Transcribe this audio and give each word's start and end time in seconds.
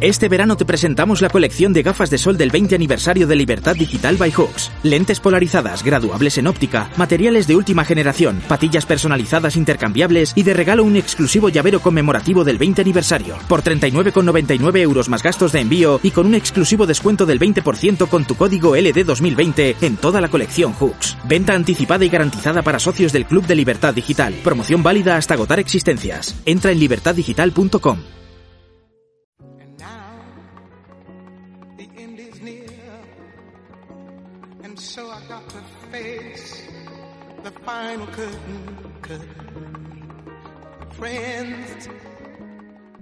Este 0.00 0.28
verano 0.28 0.56
te 0.56 0.64
presentamos 0.64 1.20
la 1.20 1.28
colección 1.28 1.72
de 1.72 1.82
gafas 1.82 2.08
de 2.08 2.18
sol 2.18 2.36
del 2.36 2.52
20 2.52 2.76
aniversario 2.76 3.26
de 3.26 3.34
Libertad 3.34 3.74
Digital 3.74 4.16
by 4.16 4.30
Hooks. 4.30 4.70
Lentes 4.84 5.18
polarizadas, 5.18 5.82
graduables 5.82 6.38
en 6.38 6.46
óptica, 6.46 6.88
materiales 6.96 7.48
de 7.48 7.56
última 7.56 7.84
generación, 7.84 8.40
patillas 8.46 8.86
personalizadas 8.86 9.56
intercambiables 9.56 10.34
y 10.36 10.44
de 10.44 10.54
regalo 10.54 10.84
un 10.84 10.94
exclusivo 10.94 11.48
llavero 11.48 11.80
conmemorativo 11.80 12.44
del 12.44 12.58
20 12.58 12.82
aniversario. 12.82 13.36
Por 13.48 13.64
39,99 13.64 14.78
euros 14.78 15.08
más 15.08 15.24
gastos 15.24 15.50
de 15.50 15.62
envío 15.62 15.98
y 16.04 16.12
con 16.12 16.26
un 16.26 16.36
exclusivo 16.36 16.86
descuento 16.86 17.26
del 17.26 17.40
20% 17.40 18.08
con 18.08 18.24
tu 18.24 18.36
código 18.36 18.76
LD2020 18.76 19.76
en 19.80 19.96
toda 19.96 20.20
la 20.20 20.28
colección 20.28 20.74
Hooks. 20.74 21.16
Venta 21.24 21.54
anticipada 21.54 22.04
y 22.04 22.08
garantizada 22.08 22.62
para 22.62 22.78
socios 22.78 23.12
del 23.12 23.26
Club 23.26 23.48
de 23.48 23.56
Libertad 23.56 23.94
Digital. 23.94 24.32
Promoción 24.44 24.84
válida 24.84 25.16
hasta 25.16 25.34
agotar 25.34 25.58
existencias. 25.58 26.40
Entra 26.46 26.70
en 26.70 26.78
libertaddigital.com. 26.78 28.17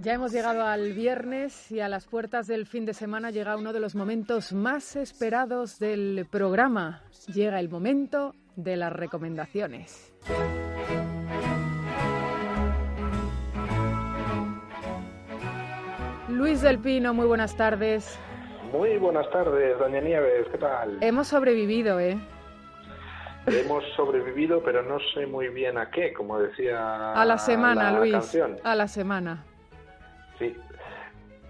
Ya 0.01 0.13
hemos 0.13 0.31
llegado 0.31 0.63
al 0.65 0.93
viernes 0.93 1.71
y 1.71 1.79
a 1.79 1.89
las 1.89 2.05
puertas 2.05 2.45
del 2.45 2.67
fin 2.67 2.85
de 2.85 2.93
semana 2.93 3.31
llega 3.31 3.57
uno 3.57 3.73
de 3.73 3.79
los 3.79 3.95
momentos 3.95 4.53
más 4.53 4.95
esperados 4.95 5.79
del 5.79 6.27
programa. 6.29 7.01
Llega 7.33 7.59
el 7.59 7.69
momento 7.69 8.35
de 8.55 8.77
las 8.77 8.93
recomendaciones. 8.93 10.13
Luis 16.29 16.61
del 16.61 16.77
Pino, 16.77 17.15
muy 17.15 17.25
buenas 17.25 17.57
tardes. 17.57 18.17
Muy 18.71 18.97
buenas 18.97 19.27
tardes, 19.31 19.79
doña 19.79 20.01
Nieves, 20.01 20.47
¿qué 20.51 20.57
tal? 20.59 20.97
Hemos 21.01 21.27
sobrevivido, 21.27 21.99
¿eh? 21.99 22.19
Hemos 23.47 23.83
sobrevivido, 23.95 24.61
pero 24.61 24.83
no 24.83 24.97
sé 25.13 25.25
muy 25.25 25.47
bien 25.47 25.77
a 25.77 25.89
qué, 25.89 26.13
como 26.13 26.37
decía 26.39 27.13
A 27.13 27.23
la 27.25 27.37
semana, 27.37 27.91
la 27.91 27.99
Luis. 27.99 28.11
canción. 28.13 28.57
A 28.63 28.75
la 28.75 28.87
semana. 28.87 29.45
Sí. 30.37 30.53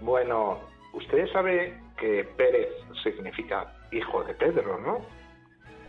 Bueno, 0.00 0.58
usted 0.94 1.26
sabe 1.32 1.76
que 1.96 2.24
Pérez 2.36 2.68
significa 3.02 3.74
hijo 3.90 4.22
de 4.24 4.34
Pedro, 4.34 4.78
¿no? 4.78 4.98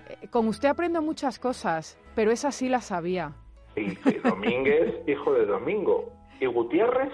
Eh, 0.09 0.27
Con 0.29 0.47
usted 0.47 0.69
aprendo 0.69 1.01
muchas 1.01 1.37
cosas, 1.37 1.97
pero 2.15 2.31
esa 2.31 2.51
sí 2.51 2.69
la 2.69 2.81
sabía. 2.81 3.33
Y 3.75 3.95
que 3.95 4.19
Domínguez, 4.19 4.95
hijo 5.07 5.33
de 5.33 5.45
Domingo. 5.45 6.11
Y 6.39 6.47
Gutiérrez, 6.47 7.13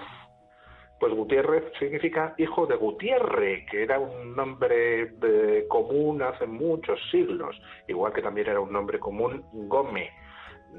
pues 1.00 1.14
Gutiérrez 1.14 1.64
significa 1.78 2.34
hijo 2.38 2.66
de 2.68 2.76
Gutiérrez, 2.76 3.66
que 3.70 3.84
era 3.84 4.00
un 4.00 4.36
nombre 4.36 5.14
eh, 5.22 5.66
común 5.68 6.22
hace 6.22 6.46
muchos 6.46 7.00
siglos, 7.12 7.60
igual 7.88 8.14
que 8.14 8.22
también 8.22 8.48
era 8.50 8.60
un 8.60 8.72
nombre 8.72 9.00
común 9.00 9.44
Gómez, 9.54 10.12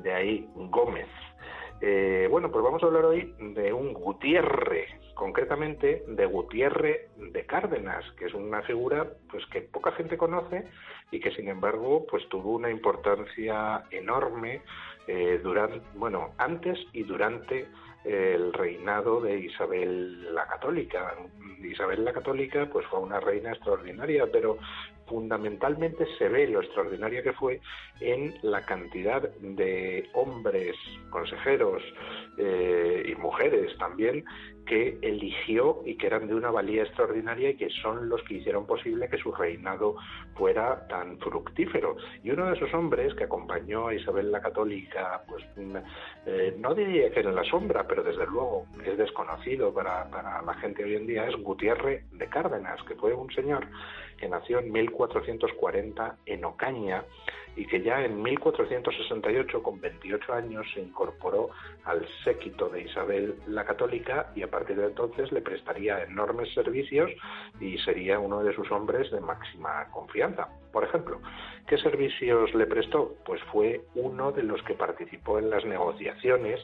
de 0.02 0.12
ahí 0.12 0.48
Gómez. 0.54 1.08
Eh, 1.82 2.26
bueno, 2.30 2.50
pues 2.50 2.64
vamos 2.64 2.82
a 2.82 2.86
hablar 2.86 3.04
hoy 3.04 3.34
de 3.38 3.72
un 3.72 3.92
Gutiérrez, 3.92 4.88
concretamente 5.14 6.04
de 6.08 6.26
Gutiérrez 6.26 7.10
de 7.16 7.44
Cárdenas, 7.44 8.04
que 8.18 8.26
es 8.26 8.34
una 8.34 8.62
figura 8.62 9.06
pues 9.30 9.44
que 9.46 9.60
poca 9.60 9.92
gente 9.92 10.16
conoce 10.16 10.64
y 11.10 11.20
que 11.20 11.30
sin 11.32 11.48
embargo 11.48 12.06
pues 12.10 12.26
tuvo 12.30 12.52
una 12.52 12.70
importancia 12.70 13.84
enorme 13.90 14.62
eh, 15.06 15.38
durante, 15.42 15.82
bueno, 15.94 16.30
antes 16.38 16.78
y 16.94 17.02
durante 17.02 17.68
el 18.06 18.52
reinado 18.52 19.20
de 19.20 19.38
Isabel 19.38 20.34
la 20.34 20.46
Católica. 20.46 21.14
Isabel 21.62 22.04
la 22.04 22.12
Católica 22.12 22.68
pues 22.72 22.86
fue 22.86 23.00
una 23.00 23.18
reina 23.18 23.50
extraordinaria, 23.50 24.26
pero 24.30 24.58
fundamentalmente 25.06 26.06
se 26.18 26.28
ve 26.28 26.46
lo 26.48 26.60
extraordinaria 26.60 27.22
que 27.22 27.32
fue 27.32 27.60
en 28.00 28.34
la 28.42 28.64
cantidad 28.64 29.22
de 29.38 30.08
hombres, 30.14 30.76
consejeros 31.10 31.82
eh, 32.38 33.04
y 33.06 33.14
mujeres 33.14 33.76
también 33.78 34.24
que 34.66 34.98
eligió 35.00 35.80
y 35.86 35.96
que 35.96 36.08
eran 36.08 36.26
de 36.26 36.34
una 36.34 36.50
valía 36.50 36.82
extraordinaria 36.82 37.50
y 37.50 37.56
que 37.56 37.70
son 37.70 38.08
los 38.08 38.22
que 38.24 38.34
hicieron 38.34 38.66
posible 38.66 39.08
que 39.08 39.16
su 39.16 39.32
reinado 39.32 39.96
fuera 40.34 40.86
tan 40.88 41.18
fructífero. 41.20 41.96
Y 42.24 42.30
uno 42.30 42.46
de 42.46 42.56
esos 42.56 42.74
hombres 42.74 43.14
que 43.14 43.24
acompañó 43.24 43.86
a 43.86 43.94
Isabel 43.94 44.32
la 44.32 44.40
Católica, 44.40 45.22
pues 45.28 45.44
eh, 46.26 46.56
no 46.58 46.74
diría 46.74 47.10
que 47.12 47.20
en 47.20 47.34
la 47.34 47.44
sombra, 47.44 47.86
pero 47.86 47.95
desde 48.02 48.26
luego 48.26 48.66
es 48.84 48.96
desconocido 48.98 49.72
para, 49.72 50.08
para 50.10 50.42
la 50.42 50.54
gente 50.54 50.84
hoy 50.84 50.96
en 50.96 51.06
día, 51.06 51.26
es 51.28 51.36
Gutiérrez 51.36 52.04
de 52.12 52.28
Cárdenas, 52.28 52.82
que 52.84 52.94
fue 52.94 53.14
un 53.14 53.30
señor 53.32 53.66
que 54.18 54.28
nació 54.28 54.58
en 54.58 54.72
1440 54.72 56.16
en 56.26 56.44
Ocaña 56.44 57.04
y 57.56 57.66
que 57.66 57.82
ya 57.82 58.04
en 58.04 58.22
1468, 58.22 59.62
con 59.62 59.80
28 59.80 60.32
años, 60.34 60.66
se 60.74 60.80
incorporó 60.80 61.50
al 61.84 62.06
séquito 62.22 62.68
de 62.68 62.82
Isabel 62.82 63.36
la 63.46 63.64
Católica 63.64 64.30
y 64.34 64.42
a 64.42 64.50
partir 64.50 64.76
de 64.76 64.86
entonces 64.86 65.32
le 65.32 65.40
prestaría 65.40 66.02
enormes 66.02 66.52
servicios 66.52 67.10
y 67.58 67.78
sería 67.78 68.18
uno 68.18 68.42
de 68.42 68.54
sus 68.54 68.70
hombres 68.70 69.10
de 69.10 69.20
máxima 69.20 69.86
confianza. 69.90 70.48
Por 70.70 70.84
ejemplo, 70.84 71.20
¿qué 71.66 71.78
servicios 71.78 72.54
le 72.54 72.66
prestó? 72.66 73.14
Pues 73.24 73.40
fue 73.50 73.80
uno 73.94 74.32
de 74.32 74.42
los 74.42 74.62
que 74.64 74.74
participó 74.74 75.38
en 75.38 75.48
las 75.48 75.64
negociaciones 75.64 76.60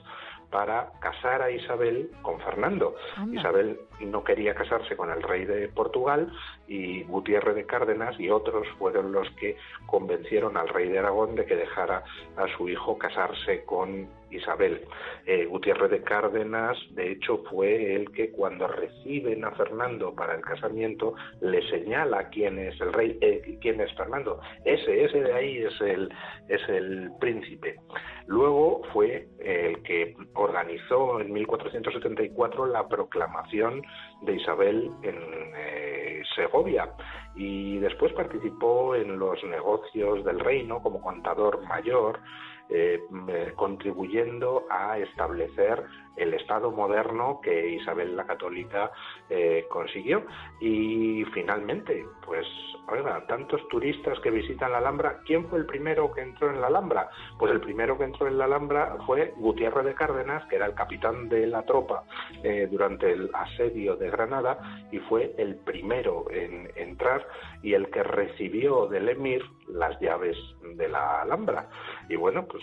para 0.52 0.92
casar 1.00 1.42
a 1.42 1.50
Isabel 1.50 2.10
con 2.22 2.38
Fernando. 2.40 2.94
Anda. 3.16 3.40
Isabel 3.40 3.80
no 4.06 4.24
quería 4.24 4.54
casarse 4.54 4.96
con 4.96 5.10
el 5.10 5.22
rey 5.22 5.44
de 5.44 5.68
Portugal 5.68 6.32
y 6.66 7.02
Gutiérrez 7.04 7.54
de 7.54 7.66
Cárdenas 7.66 8.18
y 8.18 8.30
otros 8.30 8.66
fueron 8.78 9.12
los 9.12 9.28
que 9.32 9.56
convencieron 9.86 10.56
al 10.56 10.68
rey 10.68 10.88
de 10.88 10.98
Aragón 10.98 11.34
de 11.34 11.44
que 11.44 11.56
dejara 11.56 12.04
a 12.36 12.48
su 12.56 12.68
hijo 12.68 12.98
casarse 12.98 13.64
con 13.64 14.08
Isabel. 14.30 14.86
Eh, 15.26 15.44
Gutiérrez 15.46 15.90
de 15.90 16.02
Cárdenas, 16.02 16.78
de 16.90 17.12
hecho, 17.12 17.44
fue 17.50 17.94
el 17.94 18.10
que 18.12 18.30
cuando 18.30 18.66
reciben 18.66 19.44
a 19.44 19.52
Fernando 19.52 20.14
para 20.14 20.34
el 20.34 20.40
casamiento 20.40 21.14
le 21.40 21.68
señala 21.70 22.28
quién 22.30 22.58
es 22.58 22.80
el 22.80 22.92
rey, 22.92 23.18
eh, 23.20 23.58
quién 23.60 23.80
es 23.80 23.92
Fernando. 23.94 24.40
Ese, 24.64 25.04
ese 25.04 25.22
de 25.22 25.32
ahí 25.32 25.58
es 25.58 25.80
el, 25.80 26.12
es 26.48 26.66
el 26.68 27.10
príncipe. 27.20 27.78
Luego 28.26 28.82
fue 28.92 29.28
el 29.40 29.82
que 29.82 30.16
organizó 30.34 31.20
en 31.20 31.32
1474 31.32 32.66
la 32.66 32.88
proclamación 32.88 33.82
de 34.22 34.34
Isabel 34.36 34.90
en 35.02 35.16
eh, 35.56 36.22
Segovia. 36.34 36.88
Y 37.34 37.78
después 37.78 38.12
participó 38.12 38.94
en 38.94 39.18
los 39.18 39.42
negocios 39.44 40.24
del 40.24 40.40
reino 40.40 40.82
como 40.82 41.00
contador 41.00 41.62
mayor, 41.66 42.20
eh, 42.68 43.00
eh, 43.28 43.52
contribuyendo 43.56 44.64
a 44.70 44.98
establecer 44.98 45.84
el 46.16 46.34
Estado 46.34 46.70
moderno 46.70 47.40
que 47.42 47.70
Isabel 47.70 48.16
la 48.16 48.26
Católica 48.26 48.90
eh, 49.30 49.66
consiguió. 49.68 50.24
Y 50.60 51.24
finalmente, 51.32 52.04
pues, 52.24 52.46
oiga, 52.88 53.24
tantos 53.26 53.66
turistas 53.68 54.18
que 54.20 54.30
visitan 54.30 54.72
la 54.72 54.78
Alhambra, 54.78 55.20
¿quién 55.24 55.48
fue 55.48 55.58
el 55.58 55.66
primero 55.66 56.12
que 56.12 56.22
entró 56.22 56.50
en 56.50 56.60
la 56.60 56.66
Alhambra? 56.66 57.08
Pues 57.38 57.52
el 57.52 57.60
primero 57.60 57.96
que 57.98 58.04
entró 58.04 58.26
en 58.26 58.38
la 58.38 58.44
Alhambra 58.44 58.96
fue 59.06 59.32
Gutiérrez 59.36 59.84
de 59.84 59.94
Cárdenas, 59.94 60.44
que 60.48 60.56
era 60.56 60.66
el 60.66 60.74
capitán 60.74 61.28
de 61.28 61.46
la 61.46 61.62
tropa 61.64 62.04
eh, 62.42 62.68
durante 62.70 63.12
el 63.12 63.30
asedio 63.32 63.96
de 63.96 64.10
Granada 64.10 64.58
y 64.90 64.98
fue 64.98 65.34
el 65.38 65.56
primero 65.56 66.26
en 66.30 66.70
entrar 66.76 67.26
y 67.62 67.74
el 67.74 67.90
que 67.90 68.02
recibió 68.02 68.86
del 68.86 69.08
emir 69.08 69.42
las 69.68 69.98
llaves 70.00 70.36
de 70.76 70.88
la 70.88 71.22
Alhambra. 71.22 71.68
Y 72.08 72.16
bueno, 72.16 72.46
pues 72.46 72.62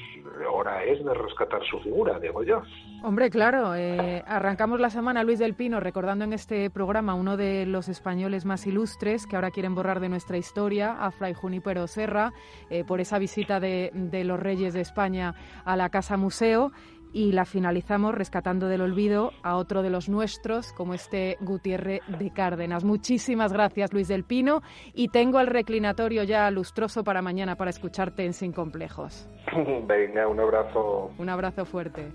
hora 0.52 0.84
es 0.84 1.04
de 1.04 1.14
rescatar 1.14 1.64
su 1.66 1.80
figura, 1.80 2.20
digo 2.20 2.44
yo. 2.44 2.62
Hombre, 3.04 3.30
claro, 3.30 3.39
eh, 3.42 4.22
arrancamos 4.28 4.82
la 4.82 4.90
semana 4.90 5.24
Luis 5.24 5.40
del 5.40 5.54
Pino 5.54 5.80
recordando 5.80 6.26
en 6.26 6.34
este 6.34 6.70
programa 6.70 7.14
uno 7.14 7.38
de 7.38 7.66
los 7.66 7.88
españoles 7.88 8.44
más 8.44 8.68
ilustres 8.68 9.26
que 9.26 9.38
ahora 9.38 9.52
quieren 9.52 9.76
borrar 9.76 10.02
de 10.02 10.10
nuestra 10.10 10.38
historia, 10.38 10.92
a 11.00 11.10
Fray 11.12 11.34
Junípero 11.34 11.88
Serra, 11.88 12.34
eh, 12.70 12.84
por 12.84 13.00
esa 13.00 13.18
visita 13.18 13.62
de, 13.62 13.92
de 13.94 14.26
los 14.26 14.40
reyes 14.40 14.74
de 14.74 14.82
España 14.82 15.36
a 15.64 15.78
la 15.78 15.90
Casa 15.90 16.18
Museo 16.18 16.72
y 17.14 17.32
la 17.32 17.46
finalizamos 17.46 18.14
rescatando 18.14 18.68
del 18.68 18.82
olvido 18.82 19.32
a 19.42 19.56
otro 19.56 19.84
de 19.84 19.90
los 19.90 20.10
nuestros, 20.10 20.74
como 20.74 20.94
este 20.94 21.38
Gutiérrez 21.40 22.02
de 22.08 22.32
Cárdenas. 22.32 22.84
Muchísimas 22.84 23.54
gracias, 23.54 23.94
Luis 23.94 24.10
del 24.10 24.26
Pino, 24.26 24.62
y 24.94 25.08
tengo 25.08 25.40
el 25.40 25.48
reclinatorio 25.48 26.24
ya 26.24 26.52
lustroso 26.52 27.06
para 27.06 27.22
mañana 27.22 27.56
para 27.56 27.70
escucharte 27.70 28.26
en 28.26 28.34
Sin 28.34 28.52
Complejos. 28.52 29.30
Venga, 29.88 30.28
un 30.28 30.42
abrazo. 30.42 31.12
Un 31.18 31.30
abrazo 31.30 31.64
fuerte. 31.64 32.12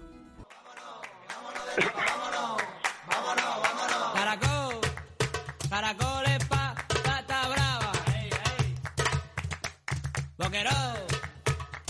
Caracol, 4.15 4.81
caracoles 5.69 6.45
pa, 6.49 6.75
pata 7.03 7.49
brava. 7.49 7.93
Boquerón, 10.39 10.97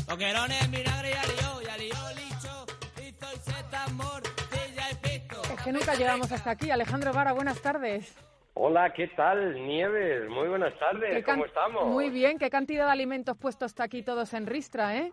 boquerones, 0.08 0.70
vinagre 0.70 1.10
y 1.10 1.12
alió, 1.12 1.62
y 1.62 1.66
alió 1.68 1.96
licho, 2.16 2.66
hizo 3.02 3.26
y 3.34 3.38
seta, 3.38 3.86
morcilla 3.92 4.90
y 4.90 4.94
pisto. 4.94 5.42
que 5.62 5.72
nunca 5.72 5.94
llegamos 5.94 6.32
hasta 6.32 6.50
aquí. 6.52 6.70
Alejandro 6.70 7.12
Vara, 7.12 7.32
buenas 7.32 7.60
tardes. 7.60 8.16
Hola, 8.54 8.90
¿qué 8.94 9.08
tal, 9.08 9.54
Nieves? 9.66 10.30
Muy 10.30 10.48
buenas 10.48 10.72
tardes, 10.78 11.12
¿Qué 11.16 11.22
¿cómo 11.24 11.44
estamos? 11.44 11.86
Muy 11.88 12.08
bien, 12.08 12.38
qué 12.38 12.48
cantidad 12.48 12.86
de 12.86 12.92
alimentos 12.92 13.36
puestos 13.36 13.72
está 13.72 13.84
aquí 13.84 14.02
todos 14.02 14.32
en 14.32 14.46
ristra, 14.46 14.96
¿eh? 14.96 15.12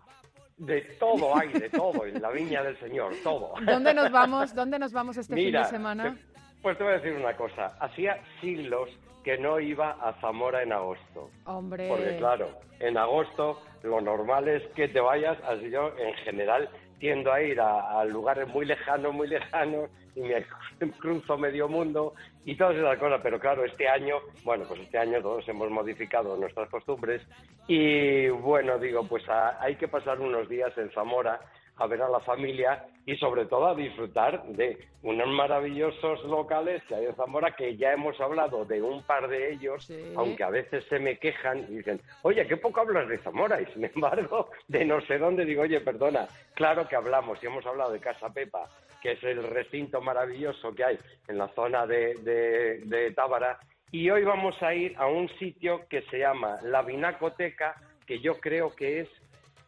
De 0.58 0.80
todo 1.00 1.36
hay, 1.36 1.48
de 1.48 1.70
todo, 1.70 2.04
en 2.06 2.20
la 2.22 2.30
viña 2.30 2.62
del 2.62 2.78
Señor, 2.78 3.12
todo. 3.24 3.54
¿Dónde 3.64 3.94
nos 3.94 4.10
vamos? 4.12 4.54
¿Dónde 4.54 4.78
nos 4.78 4.92
vamos 4.92 5.16
este 5.16 5.34
Mira, 5.34 5.64
fin 5.64 5.72
de 5.72 5.78
semana? 5.78 6.14
te- 6.14 6.32
pues 6.62 6.78
te 6.78 6.84
voy 6.84 6.92
a 6.92 6.96
decir 6.98 7.12
una 7.14 7.34
cosa. 7.36 7.76
Hacía 7.80 8.18
siglos 8.40 8.88
que 9.24 9.38
no 9.38 9.58
iba 9.58 9.92
a 10.00 10.12
Zamora 10.20 10.62
en 10.62 10.72
agosto. 10.72 11.30
Hombre, 11.46 11.88
Porque 11.88 12.16
claro, 12.18 12.48
en 12.80 12.96
agosto 12.96 13.60
lo 13.82 14.00
normal 14.00 14.46
es 14.48 14.62
que 14.74 14.88
te 14.88 15.00
vayas, 15.00 15.36
así 15.44 15.70
yo 15.70 15.92
en 15.98 16.14
general 16.24 16.68
tiendo 17.02 17.32
a 17.32 17.42
ir 17.42 17.60
a, 17.60 18.04
lugares 18.04 18.46
muy 18.46 18.64
lejanos, 18.64 19.12
muy 19.12 19.26
lejanos, 19.26 19.90
y 20.14 20.20
me 20.20 20.46
cruzo 21.00 21.36
medio 21.36 21.66
mundo 21.68 22.14
y 22.44 22.54
todas 22.54 22.76
esas 22.76 22.96
cosas, 22.96 23.18
pero 23.24 23.40
claro, 23.40 23.64
este 23.64 23.88
año, 23.88 24.18
bueno, 24.44 24.64
pues 24.68 24.78
este 24.82 24.98
año 24.98 25.20
todos 25.20 25.48
hemos 25.48 25.68
modificado 25.68 26.36
nuestras 26.36 26.68
costumbres 26.68 27.20
y 27.66 28.28
bueno, 28.28 28.78
digo, 28.78 29.02
pues 29.08 29.28
a- 29.28 29.60
hay 29.60 29.74
que 29.74 29.88
pasar 29.88 30.20
unos 30.20 30.48
días 30.48 30.70
en 30.78 30.90
Zamora 30.92 31.40
a 31.82 31.86
ver 31.86 32.02
a 32.02 32.08
la 32.08 32.20
familia 32.20 32.84
y 33.04 33.16
sobre 33.16 33.46
todo 33.46 33.66
a 33.66 33.74
disfrutar 33.74 34.44
de 34.44 34.78
unos 35.02 35.28
maravillosos 35.28 36.24
locales 36.24 36.82
que 36.84 36.94
hay 36.94 37.06
en 37.06 37.16
Zamora, 37.16 37.56
que 37.56 37.76
ya 37.76 37.92
hemos 37.92 38.20
hablado 38.20 38.64
de 38.64 38.80
un 38.80 39.02
par 39.02 39.28
de 39.28 39.52
ellos, 39.52 39.84
Sí. 39.84 40.12
aunque 40.16 40.44
a 40.44 40.50
veces 40.50 40.84
se 40.84 40.98
me 41.00 41.18
quejan 41.18 41.58
y 41.68 41.76
dicen, 41.78 42.00
oye, 42.22 42.46
qué 42.46 42.56
poco 42.56 42.80
hablas 42.80 43.08
de 43.08 43.18
Zamora, 43.18 43.60
y 43.60 43.66
sin 43.72 43.84
embargo, 43.84 44.50
de 44.68 44.84
no 44.84 45.00
sé 45.02 45.18
dónde 45.18 45.44
digo, 45.44 45.62
oye, 45.62 45.80
perdona, 45.80 46.28
claro 46.54 46.86
que 46.88 46.94
hablamos, 46.96 47.42
y 47.42 47.46
hemos 47.46 47.66
hablado 47.66 47.92
de 47.92 48.00
Casa 48.00 48.32
Pepa, 48.32 48.68
que 49.02 49.12
es 49.12 49.22
el 49.24 49.42
recinto 49.42 50.00
maravilloso 50.00 50.72
que 50.74 50.84
hay 50.84 50.98
en 51.26 51.38
la 51.38 51.48
zona 51.48 51.86
de, 51.86 52.14
de, 52.22 52.78
de 52.84 53.10
Tábara, 53.12 53.58
y 53.90 54.08
hoy 54.10 54.22
vamos 54.24 54.54
a 54.62 54.72
ir 54.74 54.94
a 54.96 55.06
un 55.06 55.28
sitio 55.38 55.82
que 55.90 56.02
se 56.02 56.20
llama 56.20 56.58
La 56.62 56.82
Vinacoteca, 56.82 57.74
que 58.06 58.20
yo 58.20 58.38
creo 58.40 58.70
que 58.74 59.00
es 59.00 59.08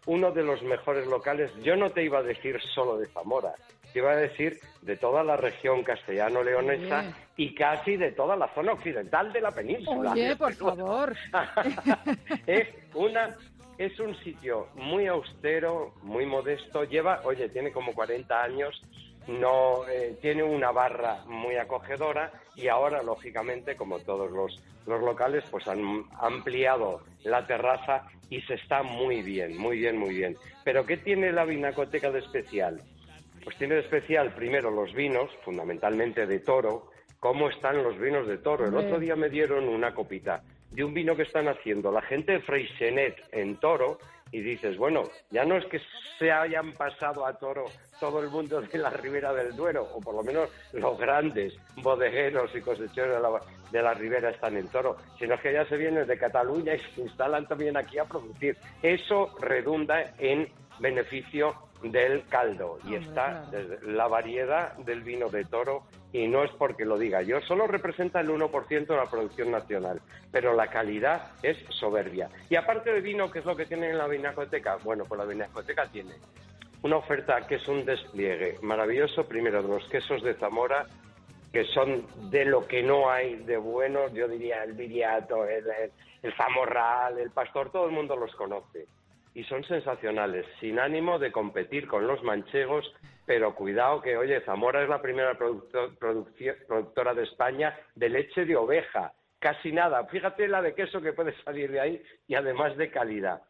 uno 0.06 0.31
de 0.33 0.43
los 0.43 0.62
mejores 0.62 1.06
locales. 1.06 1.51
Yo 1.62 1.77
no 1.77 1.91
te 1.91 2.05
iba 2.05 2.19
a 2.19 2.23
decir 2.23 2.61
solo 2.75 2.99
de 2.99 3.06
Zamora, 3.06 3.55
te 3.93 4.01
iba 4.01 4.12
a 4.12 4.17
decir 4.17 4.59
de 4.83 4.97
toda 4.97 5.23
la 5.23 5.37
región 5.37 5.83
castellano-leonesa 5.83 7.01
Oye. 7.01 7.15
y 7.37 7.55
casi 7.55 7.97
de 7.97 8.12
toda 8.12 8.37
la 8.37 8.53
zona 8.55 8.73
occidental 8.73 9.33
de 9.33 9.41
la 9.41 9.51
península. 9.51 10.12
Oye, 10.12 10.37
por 10.37 10.53
favor. 10.55 11.17
es 12.47 12.69
una 12.95 13.37
es 13.79 13.99
un 13.99 14.15
sitio 14.23 14.69
muy 14.75 15.06
austero, 15.06 15.95
muy 16.03 16.27
modesto. 16.27 16.85
Lleva, 16.85 17.21
oye, 17.25 17.49
tiene 17.49 17.73
como 17.73 17.93
40 17.93 18.43
años. 18.43 18.81
No 19.26 19.88
eh, 19.88 20.17
tiene 20.21 20.43
una 20.43 20.71
barra 20.71 21.25
muy 21.26 21.56
acogedora 21.56 22.31
y 22.55 22.69
ahora, 22.69 23.03
lógicamente, 23.03 23.76
como 23.76 24.00
todos 24.00 24.31
los, 24.31 24.62
los 24.87 25.00
locales, 25.00 25.44
pues 25.50 25.67
han 25.67 26.05
ampliado 26.21 27.03
la 27.25 27.47
terraza 27.47 28.06
y 28.31 28.41
se 28.43 28.55
está 28.55 28.82
muy 28.82 29.23
bien, 29.23 29.56
muy 29.56 29.79
bien, 29.79 29.97
muy 29.97 30.15
bien. 30.15 30.37
Pero 30.65 30.85
¿qué 30.85 30.99
tiene 30.99 31.32
la 31.32 31.44
vinacoteca 31.44 32.11
de 32.11 32.21
especial? 32.21 32.81
Pues 33.43 33.56
tiene 33.56 33.75
de 33.75 33.81
especial 33.82 34.35
primero 34.35 34.71
los 34.71 34.93
vinos, 34.94 35.31
fundamentalmente 35.44 36.26
de 36.26 36.41
toro. 36.41 36.91
¿Cómo 37.21 37.49
están 37.49 37.82
los 37.82 37.99
vinos 37.99 38.26
de 38.26 38.38
toro? 38.38 38.67
El 38.67 38.76
otro 38.76 38.99
día 38.99 39.17
me 39.17 39.31
dieron 39.31 39.69
una 39.69 39.94
copita 39.94 40.43
de 40.75 40.82
un 40.82 40.93
vino 40.93 41.15
que 41.17 41.23
están 41.23 41.47
haciendo 41.49 41.93
la 41.93 42.03
gente 42.03 42.32
de 42.32 42.41
Freixenet 42.41 43.17
en 43.32 43.56
toro 43.56 43.99
y 44.32 44.41
dices, 44.41 44.76
bueno, 44.76 45.05
ya 45.31 45.44
no 45.44 45.56
es 45.56 45.65
que 45.67 45.81
se 46.19 46.32
hayan 46.32 46.73
pasado 46.73 47.25
a 47.25 47.35
toro 47.38 47.67
todo 48.00 48.21
el 48.21 48.29
mundo 48.29 48.61
de 48.61 48.79
la 48.79 48.91
Ribera 48.91 49.32
del 49.32 49.55
Duero, 49.55 49.87
o 49.94 50.00
por 50.00 50.17
lo 50.17 50.25
menos 50.25 50.50
los 50.73 50.99
grandes 50.99 51.55
bodegueros 51.76 52.50
y 52.56 52.61
cosecheros 52.61 53.15
de 53.15 53.23
la, 53.23 53.41
de 53.71 53.82
la 53.82 53.94
Ribera 53.94 54.31
están 54.31 54.56
en 54.56 54.67
toro, 54.67 54.97
sino 55.21 55.38
que 55.41 55.53
ya 55.53 55.65
se 55.67 55.76
vienen 55.76 56.09
de 56.09 56.19
Cataluña 56.19 56.75
y 56.75 56.81
se 56.81 57.03
instalan 57.03 57.47
también 57.47 57.76
aquí 57.76 57.99
a 57.99 58.05
producir. 58.06 58.56
Eso 58.82 59.31
redunda 59.41 60.15
en 60.19 60.49
beneficio 60.79 61.55
del 61.82 62.26
caldo 62.29 62.79
y 62.88 62.94
está 62.94 63.47
la 63.82 64.09
variedad 64.09 64.75
del 64.79 65.03
vino 65.03 65.29
de 65.29 65.44
toro 65.44 65.82
y 66.12 66.29
no 66.29 66.44
es 66.44 66.50
porque 66.53 66.85
lo 66.85 66.97
diga 66.97 67.23
yo, 67.23 67.41
solo 67.41 67.67
representa 67.67 68.21
el 68.21 68.29
1% 68.29 68.87
de 68.87 68.97
la 68.97 69.11
producción 69.11 69.50
nacional, 69.50 70.00
pero 70.31 70.55
la 70.55 70.69
calidad 70.69 71.32
es 71.43 71.59
soberbia. 71.71 72.29
Y 72.49 72.56
aparte 72.56 72.93
de 72.93 73.00
vino, 73.00 73.31
¿qué 73.31 73.41
es 73.41 73.44
lo 73.44 73.56
que 73.56 73.67
tiene 73.67 73.91
en 73.91 73.99
la 73.99 74.06
vinacoteca? 74.06 74.76
Bueno, 74.85 75.05
pues 75.05 75.19
la 75.19 75.26
vinacoteca 75.26 75.87
tiene 75.91 76.15
una 76.82 76.97
oferta 76.99 77.47
que 77.47 77.56
es 77.56 77.67
un 77.67 77.85
despliegue 77.85 78.59
maravilloso, 78.62 79.26
primero 79.26 79.62
de 79.62 79.69
los 79.69 79.88
quesos 79.88 80.23
de 80.23 80.35
Zamora, 80.35 80.87
que 81.53 81.65
son 81.65 82.06
de 82.31 82.44
lo 82.44 82.67
que 82.67 82.82
no 82.82 83.11
hay 83.11 83.37
de 83.37 83.56
bueno, 83.56 84.09
yo 84.12 84.29
diría 84.29 84.62
el 84.65 84.75
viriato, 84.75 85.44
el, 85.47 85.67
el, 85.67 85.93
el 86.23 86.35
zamorral, 86.37 87.19
el 87.19 87.31
pastor, 87.31 87.71
todo 87.71 87.87
el 87.87 87.93
mundo 87.93 88.17
los 88.17 88.35
conoce. 88.35 88.87
Y 89.35 89.43
son 89.45 89.65
sensacionales, 89.65 90.47
sin 90.61 90.79
ánimo 90.79 91.19
de 91.19 91.33
competir 91.33 91.89
con 91.89 92.07
los 92.07 92.23
manchegos, 92.23 92.95
pero 93.27 93.55
cuidado 93.55 94.01
que, 94.01 94.17
oye, 94.17 94.41
Zamora 94.43 94.83
es 94.83 94.89
la 94.89 95.03
primera 95.03 95.37
productora 95.37 97.15
de 97.15 97.25
España 97.25 97.77
de 97.97 98.09
leche 98.09 98.45
de 98.45 98.55
oveja, 98.57 99.13
casi 99.41 99.73
nada. 99.73 100.05
Fíjate 100.07 100.47
la 100.47 100.63
de 100.63 100.75
queso 100.75 101.01
que 101.01 101.13
puede 101.13 101.35
salir 101.43 101.71
de 101.73 101.81
ahí 101.81 102.03
y 102.29 102.35
además 102.37 102.77
de 102.77 102.91
calidad. 102.91 103.43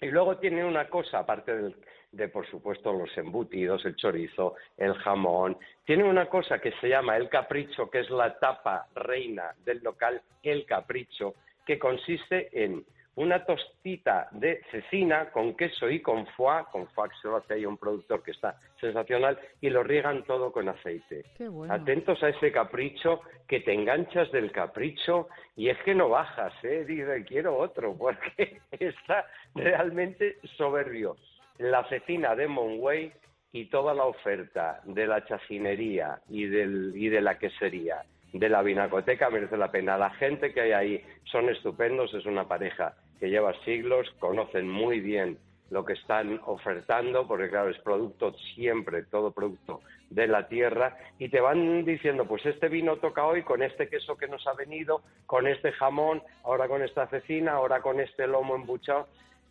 Y 0.00 0.06
luego 0.10 0.38
tiene 0.38 0.64
una 0.64 0.88
cosa, 0.88 1.20
aparte 1.20 1.54
del- 1.56 1.76
de, 2.10 2.28
por 2.28 2.46
supuesto, 2.46 2.92
los 2.92 3.16
embutidos, 3.16 3.84
el 3.84 3.96
chorizo, 3.96 4.56
el 4.76 4.94
jamón, 4.94 5.56
tiene 5.84 6.04
una 6.04 6.26
cosa 6.26 6.58
que 6.58 6.72
se 6.80 6.88
llama 6.88 7.16
el 7.16 7.28
capricho, 7.28 7.88
que 7.90 8.00
es 8.00 8.10
la 8.10 8.38
tapa 8.38 8.86
reina 8.94 9.54
del 9.64 9.82
local, 9.82 10.20
el 10.42 10.66
capricho, 10.66 11.34
que 11.64 11.78
consiste 11.78 12.50
en 12.64 12.84
una 13.16 13.44
tostita 13.44 14.28
de 14.32 14.62
cecina 14.70 15.30
con 15.30 15.54
queso 15.54 15.90
y 15.90 16.00
con 16.00 16.26
foie, 16.28 16.64
con 16.70 16.88
foie 16.88 17.10
que 17.10 17.16
se 17.20 17.28
lo 17.28 17.36
hace 17.36 17.54
ahí 17.54 17.66
un 17.66 17.76
productor 17.76 18.22
que 18.22 18.30
está 18.30 18.58
sensacional, 18.80 19.38
y 19.60 19.70
lo 19.70 19.82
riegan 19.82 20.24
todo 20.24 20.50
con 20.50 20.68
aceite. 20.68 21.24
Qué 21.36 21.48
bueno. 21.48 21.72
Atentos 21.72 22.22
a 22.22 22.30
ese 22.30 22.50
capricho, 22.50 23.20
que 23.46 23.60
te 23.60 23.74
enganchas 23.74 24.30
del 24.32 24.50
capricho 24.50 25.28
y 25.56 25.68
es 25.68 25.78
que 25.84 25.94
no 25.94 26.08
bajas, 26.08 26.52
¿eh? 26.62 26.84
Dice, 26.86 27.24
quiero 27.26 27.56
otro, 27.56 27.94
porque 27.98 28.60
está 28.70 29.26
realmente 29.54 30.38
soberbio. 30.56 31.16
La 31.58 31.86
cecina 31.88 32.34
de 32.34 32.48
Monway 32.48 33.12
y 33.52 33.66
toda 33.66 33.92
la 33.92 34.04
oferta 34.04 34.80
de 34.84 35.06
la 35.06 35.24
chacinería 35.26 36.18
y, 36.28 36.46
del, 36.46 36.92
y 36.96 37.08
de 37.10 37.20
la 37.20 37.38
quesería, 37.38 38.02
de 38.32 38.48
la 38.48 38.62
vinacoteca 38.62 39.30
merece 39.30 39.56
la 39.56 39.70
pena. 39.70 39.98
La 39.98 40.10
gente 40.10 40.52
que 40.52 40.60
hay 40.62 40.72
ahí 40.72 41.04
son 41.24 41.48
estupendos, 41.48 42.12
es 42.14 42.26
una 42.26 42.48
pareja 42.48 42.94
que 43.20 43.30
lleva 43.30 43.54
siglos, 43.64 44.10
conocen 44.18 44.68
muy 44.68 45.00
bien 45.00 45.38
lo 45.70 45.84
que 45.84 45.94
están 45.94 46.38
ofertando, 46.44 47.26
porque 47.26 47.48
claro, 47.48 47.70
es 47.70 47.78
producto 47.78 48.34
siempre, 48.54 49.04
todo 49.04 49.32
producto 49.32 49.80
de 50.10 50.26
la 50.26 50.46
tierra, 50.46 50.98
y 51.18 51.30
te 51.30 51.40
van 51.40 51.84
diciendo, 51.86 52.26
pues 52.26 52.44
este 52.44 52.68
vino 52.68 52.96
toca 52.98 53.24
hoy 53.24 53.42
con 53.42 53.62
este 53.62 53.88
queso 53.88 54.16
que 54.16 54.28
nos 54.28 54.46
ha 54.46 54.52
venido, 54.52 55.00
con 55.24 55.46
este 55.46 55.72
jamón, 55.72 56.22
ahora 56.44 56.68
con 56.68 56.82
esta 56.82 57.06
cecina, 57.06 57.52
ahora 57.52 57.80
con 57.80 58.00
este 58.00 58.26
lomo 58.26 58.54
embuchado. 58.54 59.08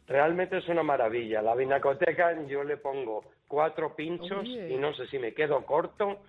Realmente 0.07 0.57
es 0.57 0.67
una 0.67 0.83
maravilla. 0.83 1.41
La 1.41 1.55
vinacoteca 1.55 2.45
yo 2.45 2.63
le 2.63 2.77
pongo 2.77 3.23
cuatro 3.47 3.95
pinchos 3.95 4.41
Oye. 4.41 4.73
y 4.73 4.77
no 4.77 4.93
sé 4.93 5.07
si 5.07 5.17
me 5.17 5.33
quedo 5.33 5.65
corto, 5.65 6.19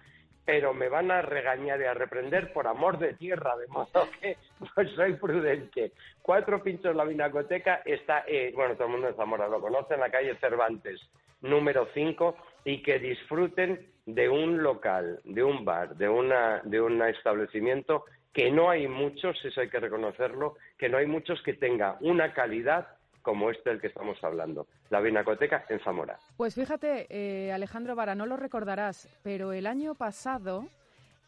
pero 0.45 0.75
me 0.75 0.89
van 0.89 1.11
a 1.11 1.23
regañar 1.23 1.81
y 1.81 1.85
a 1.85 1.95
reprender 1.95 2.53
por 2.53 2.67
amor 2.67 2.99
de 2.99 3.15
tierra, 3.15 3.57
de 3.57 3.69
modo 3.69 4.09
que 4.21 4.37
pues 4.75 4.91
soy 4.93 5.15
prudente. 5.15 5.93
Cuatro 6.21 6.63
pinchos 6.63 6.97
la 6.97 7.05
vinacoteca 7.05 7.83
está, 7.85 8.25
eh, 8.27 8.53
bueno, 8.55 8.75
todo 8.75 8.87
el 8.87 8.93
mundo 8.93 9.07
de 9.09 9.15
Zamora 9.15 9.49
lo 9.49 9.61
conoce, 9.61 9.95
en 9.95 10.01
la 10.01 10.11
calle 10.11 10.37
Cervantes, 10.37 11.01
número 11.41 11.89
5, 11.95 12.37
y 12.65 12.83
que 12.83 12.99
disfruten 12.99 13.87
de 14.07 14.29
un 14.29 14.63
local, 14.63 15.21
de 15.25 15.45
un 15.45 15.65
bar, 15.65 15.97
de, 15.97 16.09
una, 16.09 16.61
de 16.65 16.81
un 16.81 17.03
establecimiento 17.03 18.05
que 18.33 18.51
no 18.51 18.71
hay 18.71 18.89
muchos, 18.89 19.45
eso 19.45 19.61
hay 19.61 19.69
que 19.69 19.79
reconocerlo, 19.79 20.57
que 20.79 20.89
no 20.89 20.99
hay 20.99 21.07
muchos 21.07 21.43
que 21.43 21.53
tenga 21.53 21.99
una 22.01 22.33
calidad 22.33 22.89
como 23.23 23.51
este 23.51 23.71
del 23.71 23.81
que 23.81 23.87
estamos 23.87 24.23
hablando, 24.23 24.67
la 24.91 25.01
Vinacoteca 25.01 25.65
en 25.69 25.81
Zamora. 25.81 26.19
Pues 26.37 26.55
fíjate, 26.55 27.07
eh, 27.09 27.53
Alejandro 27.53 27.95
Vara, 27.95 28.15
no 28.15 28.27
lo 28.27 28.37
recordarás, 28.37 29.09
pero 29.23 29.53
el 29.53 29.67
año 29.67 29.95
pasado, 29.95 30.67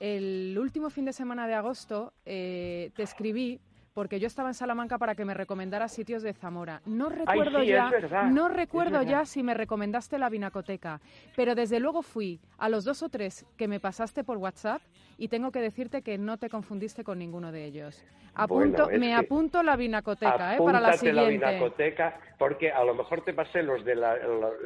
el 0.00 0.56
último 0.58 0.90
fin 0.90 1.04
de 1.04 1.12
semana 1.12 1.46
de 1.46 1.54
agosto, 1.54 2.12
eh, 2.26 2.90
te 2.96 3.02
escribí 3.02 3.60
porque 3.94 4.18
yo 4.18 4.26
estaba 4.26 4.48
en 4.48 4.54
Salamanca 4.54 4.98
para 4.98 5.14
que 5.14 5.24
me 5.24 5.34
recomendaras 5.34 5.92
sitios 5.92 6.22
de 6.22 6.34
Zamora. 6.34 6.82
No 6.84 7.08
recuerdo 7.08 7.60
sí, 7.60 7.68
ya, 7.68 7.88
verdad, 7.88 8.24
no 8.24 8.48
recuerdo 8.48 9.02
ya 9.02 9.24
si 9.24 9.42
me 9.42 9.54
recomendaste 9.54 10.18
la 10.18 10.28
vinacoteca, 10.28 11.00
pero 11.36 11.54
desde 11.54 11.78
luego 11.78 12.02
fui 12.02 12.40
a 12.58 12.68
los 12.68 12.84
dos 12.84 13.02
o 13.02 13.08
tres 13.08 13.46
que 13.56 13.68
me 13.68 13.78
pasaste 13.78 14.24
por 14.24 14.38
WhatsApp 14.38 14.82
y 15.16 15.28
tengo 15.28 15.52
que 15.52 15.60
decirte 15.60 16.02
que 16.02 16.18
no 16.18 16.38
te 16.38 16.50
confundiste 16.50 17.04
con 17.04 17.18
ninguno 17.20 17.52
de 17.52 17.64
ellos. 17.64 18.04
Apunto, 18.34 18.90
es 18.90 18.98
me 18.98 19.14
apunto 19.14 19.62
la 19.62 19.76
vinacoteca, 19.76 20.56
eh, 20.56 20.58
para 20.58 20.80
la 20.80 20.88
Apúntate 20.88 21.12
la 21.12 21.22
siguiente. 21.22 21.46
vinacoteca, 21.46 22.18
porque 22.36 22.72
a 22.72 22.82
lo 22.82 22.94
mejor 22.94 23.24
te 23.24 23.32
pasé 23.32 23.62
los 23.62 23.84
de 23.84 23.94
la, 23.94 24.16